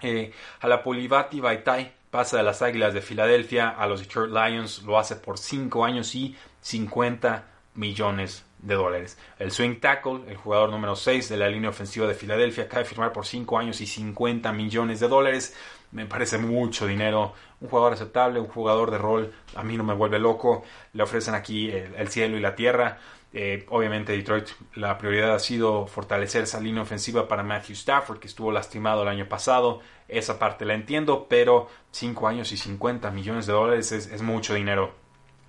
eh, 0.00 0.32
a 0.60 0.66
la 0.68 0.82
Polivati 0.82 1.38
Baitai 1.40 1.92
pasa 2.10 2.36
de 2.36 2.42
las 2.42 2.60
Águilas 2.60 2.92
de 2.92 3.00
Filadelfia 3.00 3.70
a 3.70 3.86
los 3.86 4.00
Detroit 4.00 4.32
Lions, 4.32 4.82
lo 4.82 4.98
hace 4.98 5.16
por 5.16 5.38
5 5.38 5.84
años 5.84 6.14
y 6.14 6.36
50 6.60 7.46
millones 7.74 8.44
de 8.58 8.74
dólares. 8.74 9.18
El 9.38 9.50
swing 9.50 9.80
tackle, 9.80 10.20
el 10.28 10.36
jugador 10.36 10.70
número 10.70 10.94
6 10.94 11.28
de 11.28 11.36
la 11.36 11.48
línea 11.48 11.70
ofensiva 11.70 12.06
de 12.06 12.14
Filadelfia, 12.14 12.64
acaba 12.64 12.82
de 12.82 12.88
firmar 12.88 13.12
por 13.12 13.26
5 13.26 13.58
años 13.58 13.80
y 13.80 13.86
50 13.86 14.52
millones 14.52 15.00
de 15.00 15.08
dólares. 15.08 15.56
Me 15.92 16.06
parece 16.06 16.38
mucho 16.38 16.86
dinero. 16.86 17.34
Un 17.60 17.68
jugador 17.68 17.92
aceptable, 17.92 18.40
un 18.40 18.48
jugador 18.48 18.90
de 18.90 18.98
rol, 18.98 19.32
a 19.54 19.62
mí 19.62 19.76
no 19.76 19.84
me 19.84 19.94
vuelve 19.94 20.18
loco. 20.18 20.64
Le 20.92 21.02
ofrecen 21.02 21.34
aquí 21.34 21.70
el, 21.70 22.08
cielo 22.08 22.36
y 22.36 22.40
la 22.40 22.54
tierra. 22.54 22.98
Eh, 23.34 23.64
obviamente 23.70 24.12
Detroit 24.12 24.48
la 24.74 24.98
prioridad 24.98 25.34
ha 25.34 25.38
sido 25.38 25.86
fortalecer 25.86 26.42
esa 26.42 26.60
línea 26.60 26.82
ofensiva 26.82 27.28
para 27.28 27.42
Matthew 27.42 27.74
Stafford 27.74 28.18
que 28.18 28.26
estuvo 28.26 28.50
lastimado 28.52 29.02
el 29.02 29.08
año 29.08 29.28
pasado. 29.28 29.80
Esa 30.08 30.38
parte 30.38 30.64
la 30.64 30.74
entiendo, 30.74 31.26
pero 31.28 31.68
5 31.92 32.28
años 32.28 32.52
y 32.52 32.56
50 32.56 33.10
millones 33.10 33.46
de 33.46 33.52
dólares 33.52 33.92
es 33.92 34.22
mucho 34.22 34.54
dinero. 34.54 35.02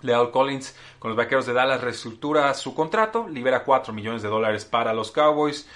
Leal 0.04 0.32
Collins 0.32 0.76
con 1.00 1.10
los 1.10 1.18
Vaqueros 1.18 1.46
de 1.46 1.54
Dallas 1.54 1.82
reestructura 1.82 2.54
su 2.54 2.76
contrato, 2.76 3.28
libera 3.28 3.64
4 3.64 3.94
millones 3.94 4.22
de 4.22 4.30
dólares 4.30 4.66
para 4.66 4.94
los 4.94 5.12
Cowboys. 5.12 5.68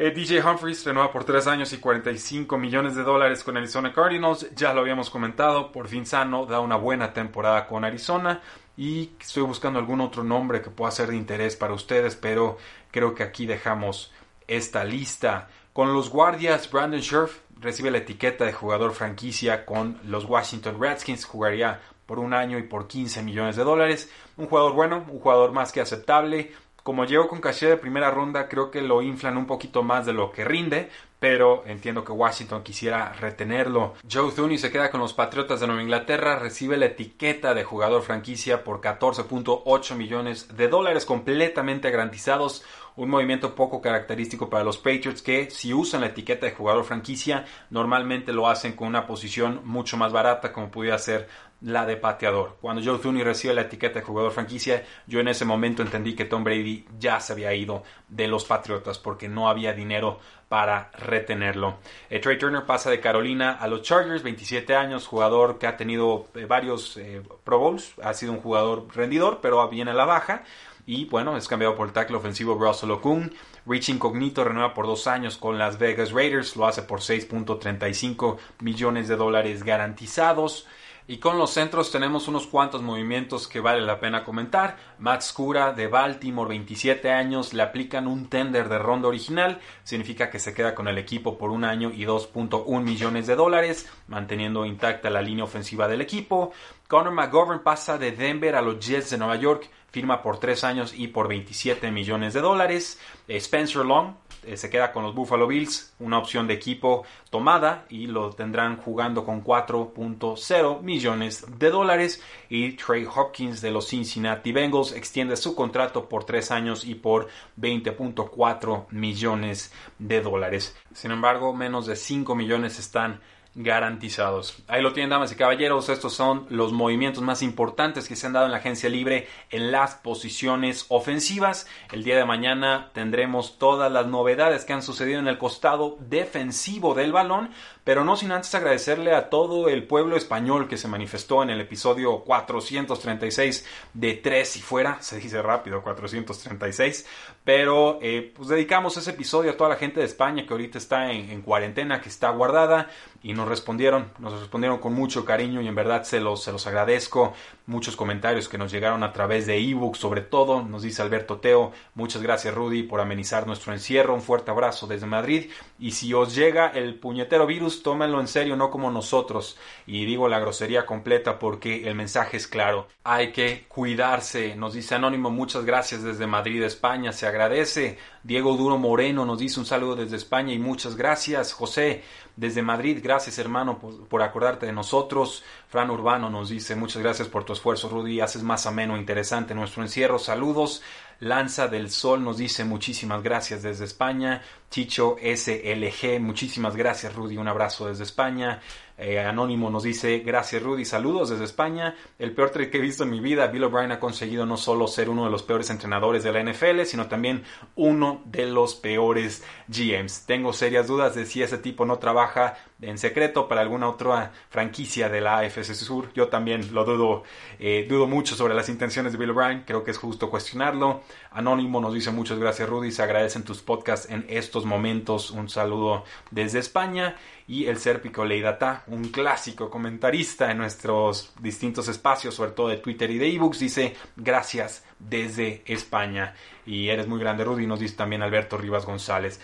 Eh, 0.00 0.12
DJ 0.12 0.40
Humphries 0.44 0.84
renueva 0.84 1.10
por 1.10 1.24
3 1.24 1.48
años 1.48 1.72
y 1.72 1.78
45 1.78 2.56
millones 2.56 2.94
de 2.94 3.02
dólares 3.02 3.42
con 3.42 3.56
Arizona 3.56 3.92
Cardinals. 3.92 4.48
Ya 4.54 4.72
lo 4.72 4.82
habíamos 4.82 5.10
comentado, 5.10 5.72
por 5.72 5.88
fin 5.88 6.06
sano, 6.06 6.46
da 6.46 6.60
una 6.60 6.76
buena 6.76 7.12
temporada 7.12 7.66
con 7.66 7.84
Arizona. 7.84 8.40
Y 8.76 9.10
estoy 9.20 9.42
buscando 9.42 9.80
algún 9.80 10.00
otro 10.00 10.22
nombre 10.22 10.62
que 10.62 10.70
pueda 10.70 10.92
ser 10.92 11.08
de 11.08 11.16
interés 11.16 11.56
para 11.56 11.74
ustedes, 11.74 12.14
pero 12.14 12.58
creo 12.92 13.12
que 13.16 13.24
aquí 13.24 13.44
dejamos 13.44 14.12
esta 14.46 14.84
lista. 14.84 15.48
Con 15.72 15.92
los 15.92 16.10
guardias, 16.10 16.70
Brandon 16.70 17.02
Scherf 17.02 17.40
recibe 17.60 17.90
la 17.90 17.98
etiqueta 17.98 18.44
de 18.44 18.52
jugador 18.52 18.92
franquicia 18.92 19.66
con 19.66 19.98
los 20.04 20.26
Washington 20.26 20.80
Redskins. 20.80 21.24
Jugaría 21.24 21.80
por 22.06 22.20
un 22.20 22.34
año 22.34 22.56
y 22.56 22.62
por 22.62 22.86
15 22.86 23.24
millones 23.24 23.56
de 23.56 23.64
dólares. 23.64 24.08
Un 24.36 24.46
jugador 24.46 24.74
bueno, 24.74 25.04
un 25.10 25.18
jugador 25.18 25.50
más 25.50 25.72
que 25.72 25.80
aceptable. 25.80 26.52
Como 26.82 27.04
llegó 27.04 27.28
con 27.28 27.40
caché 27.40 27.66
de 27.66 27.76
primera 27.76 28.10
ronda, 28.10 28.48
creo 28.48 28.70
que 28.70 28.80
lo 28.80 29.02
inflan 29.02 29.36
un 29.36 29.46
poquito 29.46 29.82
más 29.82 30.06
de 30.06 30.12
lo 30.12 30.32
que 30.32 30.44
rinde, 30.44 30.88
pero 31.18 31.64
entiendo 31.66 32.04
que 32.04 32.12
Washington 32.12 32.62
quisiera 32.62 33.12
retenerlo. 33.12 33.94
Joe 34.10 34.32
Thuney 34.32 34.58
se 34.58 34.70
queda 34.70 34.90
con 34.90 35.00
los 35.00 35.12
Patriotas 35.12 35.60
de 35.60 35.66
Nueva 35.66 35.82
Inglaterra, 35.82 36.38
recibe 36.38 36.76
la 36.76 36.86
etiqueta 36.86 37.54
de 37.54 37.64
jugador 37.64 38.02
franquicia 38.02 38.64
por 38.64 38.80
14.8 38.80 39.96
millones 39.96 40.56
de 40.56 40.68
dólares 40.68 41.04
completamente 41.04 41.90
garantizados 41.90 42.64
un 42.98 43.10
movimiento 43.10 43.54
poco 43.54 43.80
característico 43.80 44.50
para 44.50 44.64
los 44.64 44.76
Patriots 44.76 45.22
que 45.22 45.50
si 45.50 45.72
usan 45.72 46.00
la 46.00 46.08
etiqueta 46.08 46.46
de 46.46 46.52
jugador 46.52 46.84
franquicia 46.84 47.44
normalmente 47.70 48.32
lo 48.32 48.48
hacen 48.48 48.72
con 48.72 48.88
una 48.88 49.06
posición 49.06 49.60
mucho 49.64 49.96
más 49.96 50.12
barata 50.12 50.52
como 50.52 50.70
pudiera 50.70 50.98
ser 50.98 51.28
la 51.60 51.86
de 51.86 51.96
pateador. 51.96 52.56
Cuando 52.60 52.82
Joe 52.82 52.98
Thuney 52.98 53.22
recibe 53.22 53.54
la 53.54 53.62
etiqueta 53.62 53.98
de 53.98 54.04
jugador 54.04 54.32
franquicia, 54.32 54.84
yo 55.06 55.20
en 55.20 55.28
ese 55.28 55.44
momento 55.44 55.82
entendí 55.82 56.14
que 56.14 56.24
Tom 56.24 56.44
Brady 56.44 56.86
ya 56.98 57.20
se 57.20 57.32
había 57.32 57.52
ido 57.54 57.82
de 58.08 58.28
los 58.28 58.44
Patriotas 58.44 58.98
porque 58.98 59.28
no 59.28 59.48
había 59.48 59.72
dinero 59.72 60.20
para 60.48 60.90
retenerlo. 60.92 61.78
Eh, 62.08 62.20
Trey 62.20 62.38
Turner 62.38 62.64
pasa 62.64 62.90
de 62.90 63.00
Carolina 63.00 63.52
a 63.52 63.66
los 63.68 63.82
Chargers, 63.82 64.22
27 64.22 64.74
años, 64.74 65.06
jugador 65.06 65.58
que 65.58 65.66
ha 65.66 65.76
tenido 65.76 66.28
eh, 66.34 66.46
varios 66.46 66.96
eh, 66.96 67.22
Pro 67.44 67.58
Bowls, 67.58 67.94
ha 68.02 68.14
sido 68.14 68.32
un 68.32 68.40
jugador 68.40 68.86
rendidor, 68.94 69.40
pero 69.42 69.68
viene 69.68 69.90
a 69.90 69.94
la 69.94 70.04
baja. 70.04 70.44
Y 70.86 71.04
bueno, 71.04 71.36
es 71.36 71.46
cambiado 71.48 71.74
por 71.74 71.86
el 71.86 71.92
tackle 71.92 72.16
ofensivo 72.16 72.54
Russell 72.54 72.92
Okung. 72.92 73.30
Rich 73.66 73.90
Incognito 73.90 74.42
renueva 74.42 74.72
por 74.72 74.86
dos 74.86 75.06
años 75.06 75.36
con 75.36 75.58
las 75.58 75.78
Vegas 75.78 76.12
Raiders, 76.12 76.56
lo 76.56 76.66
hace 76.66 76.80
por 76.80 77.00
6.35 77.00 78.38
millones 78.60 79.06
de 79.06 79.16
dólares 79.16 79.64
garantizados. 79.64 80.66
Y 81.10 81.16
con 81.16 81.38
los 81.38 81.52
centros 81.52 81.90
tenemos 81.90 82.28
unos 82.28 82.46
cuantos 82.46 82.82
movimientos 82.82 83.48
que 83.48 83.60
vale 83.60 83.80
la 83.80 83.98
pena 83.98 84.24
comentar. 84.24 84.76
Matt 84.98 85.22
Scura 85.22 85.72
de 85.72 85.86
Baltimore, 85.86 86.50
27 86.50 87.10
años, 87.10 87.54
le 87.54 87.62
aplican 87.62 88.06
un 88.06 88.28
tender 88.28 88.68
de 88.68 88.78
ronda 88.78 89.08
original. 89.08 89.58
Significa 89.84 90.28
que 90.28 90.38
se 90.38 90.52
queda 90.52 90.74
con 90.74 90.86
el 90.86 90.98
equipo 90.98 91.38
por 91.38 91.48
un 91.48 91.64
año 91.64 91.90
y 91.90 92.04
2.1 92.04 92.82
millones 92.82 93.26
de 93.26 93.36
dólares, 93.36 93.90
manteniendo 94.06 94.66
intacta 94.66 95.08
la 95.08 95.22
línea 95.22 95.44
ofensiva 95.44 95.88
del 95.88 96.02
equipo. 96.02 96.52
Connor 96.88 97.14
McGovern 97.14 97.62
pasa 97.62 97.96
de 97.96 98.12
Denver 98.12 98.54
a 98.54 98.60
los 98.60 98.78
Jets 98.78 99.08
de 99.08 99.16
Nueva 99.16 99.36
York 99.36 99.70
firma 99.90 100.22
por 100.22 100.38
3 100.38 100.64
años 100.64 100.94
y 100.94 101.08
por 101.08 101.28
27 101.28 101.90
millones 101.90 102.34
de 102.34 102.40
dólares. 102.42 103.00
Eh, 103.26 103.38
Spencer 103.38 103.84
Long 103.84 104.12
se 104.56 104.70
queda 104.70 104.92
con 104.92 105.02
los 105.02 105.14
Buffalo 105.14 105.46
Bills, 105.46 105.94
una 105.98 106.18
opción 106.18 106.46
de 106.46 106.54
equipo 106.54 107.04
tomada 107.30 107.84
y 107.88 108.06
lo 108.06 108.30
tendrán 108.30 108.76
jugando 108.76 109.24
con 109.24 109.44
4.0 109.44 110.80
millones 110.82 111.46
de 111.58 111.70
dólares. 111.70 112.22
Y 112.48 112.72
Trey 112.72 113.06
Hopkins 113.12 113.60
de 113.60 113.70
los 113.70 113.88
Cincinnati 113.88 114.52
Bengals 114.52 114.92
extiende 114.92 115.36
su 115.36 115.54
contrato 115.54 116.08
por 116.08 116.24
3 116.24 116.50
años 116.50 116.84
y 116.84 116.94
por 116.94 117.28
20.4 117.60 118.86
millones 118.90 119.72
de 119.98 120.20
dólares. 120.20 120.76
Sin 120.92 121.10
embargo, 121.10 121.54
menos 121.54 121.86
de 121.86 121.96
5 121.96 122.34
millones 122.34 122.78
están 122.78 123.20
garantizados. 123.60 124.62
Ahí 124.68 124.80
lo 124.82 124.92
tienen, 124.92 125.10
damas 125.10 125.32
y 125.32 125.34
caballeros. 125.34 125.88
Estos 125.88 126.14
son 126.14 126.46
los 126.48 126.72
movimientos 126.72 127.24
más 127.24 127.42
importantes 127.42 128.08
que 128.08 128.14
se 128.14 128.26
han 128.26 128.32
dado 128.32 128.46
en 128.46 128.52
la 128.52 128.58
agencia 128.58 128.88
libre 128.88 129.26
en 129.50 129.72
las 129.72 129.96
posiciones 129.96 130.86
ofensivas. 130.88 131.66
El 131.90 132.04
día 132.04 132.16
de 132.16 132.24
mañana 132.24 132.90
tendremos 132.94 133.58
todas 133.58 133.90
las 133.90 134.06
novedades 134.06 134.64
que 134.64 134.74
han 134.74 134.82
sucedido 134.82 135.18
en 135.18 135.26
el 135.26 135.38
costado 135.38 135.98
defensivo 136.00 136.94
del 136.94 137.10
balón, 137.10 137.50
pero 137.88 138.04
no 138.04 138.16
sin 138.16 138.32
antes 138.32 138.54
agradecerle 138.54 139.14
a 139.14 139.30
todo 139.30 139.70
el 139.70 139.84
pueblo 139.84 140.18
español 140.18 140.68
que 140.68 140.76
se 140.76 140.88
manifestó 140.88 141.42
en 141.42 141.48
el 141.48 141.62
episodio 141.62 142.18
436 142.18 143.64
de 143.94 144.12
Tres 144.12 144.58
y 144.58 144.60
Fuera. 144.60 145.00
Se 145.00 145.16
dice 145.16 145.40
rápido, 145.40 145.82
436. 145.82 147.06
Pero 147.44 147.98
eh, 148.02 148.30
pues 148.36 148.50
dedicamos 148.50 148.98
ese 148.98 149.12
episodio 149.12 149.52
a 149.52 149.56
toda 149.56 149.70
la 149.70 149.76
gente 149.76 150.00
de 150.00 150.06
España 150.06 150.44
que 150.46 150.52
ahorita 150.52 150.76
está 150.76 151.10
en, 151.10 151.30
en 151.30 151.40
cuarentena, 151.40 152.02
que 152.02 152.10
está 152.10 152.28
guardada 152.28 152.90
y 153.22 153.32
nos 153.32 153.48
respondieron, 153.48 154.12
nos 154.18 154.38
respondieron 154.38 154.78
con 154.78 154.92
mucho 154.92 155.24
cariño 155.24 155.62
y 155.62 155.66
en 155.66 155.74
verdad 155.74 156.04
se 156.04 156.20
los, 156.20 156.44
se 156.44 156.52
los 156.52 156.66
agradezco. 156.66 157.32
Muchos 157.64 157.96
comentarios 157.96 158.48
que 158.48 158.58
nos 158.58 158.70
llegaron 158.70 159.02
a 159.02 159.12
través 159.12 159.46
de 159.46 159.56
ebook, 159.58 159.96
sobre 159.96 160.20
todo, 160.20 160.62
nos 160.62 160.82
dice 160.82 161.02
Alberto 161.02 161.38
Teo. 161.38 161.72
Muchas 161.94 162.22
gracias, 162.22 162.54
Rudy, 162.54 162.82
por 162.82 163.00
amenizar 163.00 163.46
nuestro 163.46 163.72
encierro. 163.72 164.14
Un 164.14 164.22
fuerte 164.22 164.50
abrazo 164.50 164.86
desde 164.86 165.06
Madrid. 165.06 165.50
Y 165.78 165.92
si 165.92 166.12
os 166.12 166.34
llega 166.34 166.68
el 166.68 166.94
puñetero 166.94 167.46
virus, 167.46 167.77
tómenlo 167.82 168.20
en 168.20 168.28
serio, 168.28 168.56
no 168.56 168.70
como 168.70 168.90
nosotros. 168.90 169.56
Y 169.86 170.04
digo 170.04 170.28
la 170.28 170.38
grosería 170.38 170.86
completa 170.86 171.38
porque 171.38 171.88
el 171.88 171.94
mensaje 171.94 172.36
es 172.36 172.46
claro. 172.46 172.88
Hay 173.04 173.32
que 173.32 173.66
cuidarse, 173.68 174.54
nos 174.56 174.74
dice 174.74 174.94
Anónimo. 174.94 175.30
Muchas 175.30 175.64
gracias 175.64 176.02
desde 176.02 176.26
Madrid, 176.26 176.62
España. 176.62 177.12
Se 177.12 177.26
agradece. 177.26 177.98
Diego 178.22 178.56
Duro 178.56 178.78
Moreno 178.78 179.24
nos 179.24 179.38
dice 179.38 179.60
un 179.60 179.66
saludo 179.66 179.96
desde 179.96 180.16
España 180.16 180.52
y 180.52 180.58
muchas 180.58 180.96
gracias. 180.96 181.52
José, 181.52 182.02
desde 182.36 182.62
Madrid, 182.62 183.00
gracias 183.02 183.38
hermano 183.38 183.78
por, 183.78 184.22
acordarte 184.22 184.66
de 184.66 184.72
nosotros. 184.72 185.42
Fran 185.68 185.90
Urbano 185.90 186.30
nos 186.30 186.50
dice 186.50 186.76
muchas 186.76 187.02
gracias 187.02 187.26
por 187.28 187.44
tu 187.44 187.52
esfuerzo, 187.52 187.88
Rudy. 187.88 188.20
Haces 188.20 188.42
más 188.42 188.66
ameno 188.66 188.96
e 188.96 189.00
interesante 189.00 189.54
nuestro 189.54 189.82
encierro. 189.82 190.18
Saludos. 190.18 190.82
Lanza 191.20 191.66
del 191.66 191.90
Sol 191.90 192.22
nos 192.22 192.38
dice 192.38 192.64
muchísimas 192.64 193.22
gracias 193.22 193.62
desde 193.62 193.84
España. 193.84 194.42
Chicho 194.70 195.16
SLG, 195.20 196.20
muchísimas 196.20 196.76
gracias 196.76 197.14
Rudy, 197.14 197.36
un 197.36 197.48
abrazo 197.48 197.88
desde 197.88 198.04
España. 198.04 198.60
Eh, 198.98 199.20
Anónimo 199.20 199.70
nos 199.70 199.84
dice, 199.84 200.18
gracias 200.18 200.60
Rudy, 200.60 200.84
saludos 200.84 201.30
desde 201.30 201.44
España. 201.44 201.94
El 202.18 202.32
peor 202.32 202.50
trade 202.50 202.68
que 202.68 202.78
he 202.78 202.80
visto 202.80 203.04
en 203.04 203.10
mi 203.10 203.20
vida, 203.20 203.46
Bill 203.46 203.64
O'Brien 203.64 203.92
ha 203.92 204.00
conseguido 204.00 204.44
no 204.44 204.56
solo 204.56 204.88
ser 204.88 205.08
uno 205.08 205.24
de 205.24 205.30
los 205.30 205.44
peores 205.44 205.70
entrenadores 205.70 206.24
de 206.24 206.32
la 206.32 206.42
NFL, 206.42 206.82
sino 206.82 207.06
también 207.06 207.44
uno 207.76 208.22
de 208.24 208.46
los 208.46 208.74
peores 208.74 209.44
GMs. 209.68 210.26
Tengo 210.26 210.52
serias 210.52 210.88
dudas 210.88 211.14
de 211.14 211.26
si 211.26 211.42
ese 211.42 211.58
tipo 211.58 211.84
no 211.84 211.98
trabaja 211.98 212.56
en 212.80 212.98
secreto 212.98 213.48
para 213.48 213.60
alguna 213.60 213.88
otra 213.88 214.32
franquicia 214.50 215.08
de 215.08 215.20
la 215.20 215.38
AFC 215.38 215.74
Sur. 215.74 216.12
Yo 216.14 216.28
también 216.28 216.74
lo 216.74 216.84
dudo, 216.84 217.22
eh, 217.60 217.86
dudo 217.88 218.06
mucho 218.08 218.34
sobre 218.34 218.54
las 218.54 218.68
intenciones 218.68 219.12
de 219.12 219.18
Bill 219.18 219.30
O'Brien, 219.30 219.64
creo 219.64 219.84
que 219.84 219.92
es 219.92 219.98
justo 219.98 220.28
cuestionarlo. 220.28 221.02
Anónimo 221.30 221.80
nos 221.80 221.94
dice 221.94 222.10
muchas 222.10 222.38
gracias 222.38 222.68
Rudy, 222.68 222.90
se 222.90 223.02
agradecen 223.02 223.44
tus 223.44 223.62
podcasts 223.62 224.10
en 224.10 224.26
estos 224.28 224.64
momentos. 224.64 225.30
Un 225.30 225.48
saludo 225.48 226.04
desde 226.30 226.58
España 226.58 227.16
y 227.48 227.64
el 227.66 227.78
Serpico 227.78 228.26
Leidata, 228.26 228.84
un 228.88 229.08
clásico 229.08 229.70
comentarista 229.70 230.50
en 230.50 230.58
nuestros 230.58 231.32
distintos 231.40 231.88
espacios, 231.88 232.34
sobre 232.34 232.50
todo 232.50 232.68
de 232.68 232.76
Twitter 232.76 233.10
y 233.10 233.16
de 233.16 233.26
ebooks, 233.34 233.58
dice 233.58 233.96
gracias 234.16 234.84
desde 234.98 235.62
España. 235.64 236.34
Y 236.66 236.90
eres 236.90 237.08
muy 237.08 237.18
grande, 237.18 237.44
Rudy, 237.44 237.66
nos 237.66 237.80
dice 237.80 237.96
también 237.96 238.22
Alberto 238.22 238.58
Rivas 238.58 238.84
González. 238.84 239.40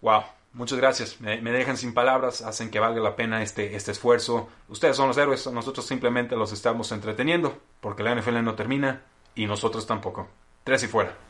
Wow, 0.00 0.22
muchas 0.52 0.78
gracias. 0.78 1.20
Me, 1.20 1.40
dejan 1.40 1.76
sin 1.76 1.92
palabras, 1.92 2.40
hacen 2.42 2.70
que 2.70 2.78
valga 2.78 3.00
la 3.00 3.16
pena 3.16 3.42
este, 3.42 3.74
este 3.74 3.90
esfuerzo. 3.90 4.48
Ustedes 4.68 4.96
son 4.96 5.08
los 5.08 5.18
héroes, 5.18 5.44
nosotros 5.48 5.84
simplemente 5.86 6.36
los 6.36 6.52
estamos 6.52 6.92
entreteniendo, 6.92 7.58
porque 7.80 8.04
la 8.04 8.14
NFL 8.14 8.44
no 8.44 8.54
termina 8.54 9.02
y 9.34 9.46
nosotros 9.46 9.88
tampoco. 9.88 10.28
Tres 10.62 10.84
y 10.84 10.86
fuera. 10.86 11.27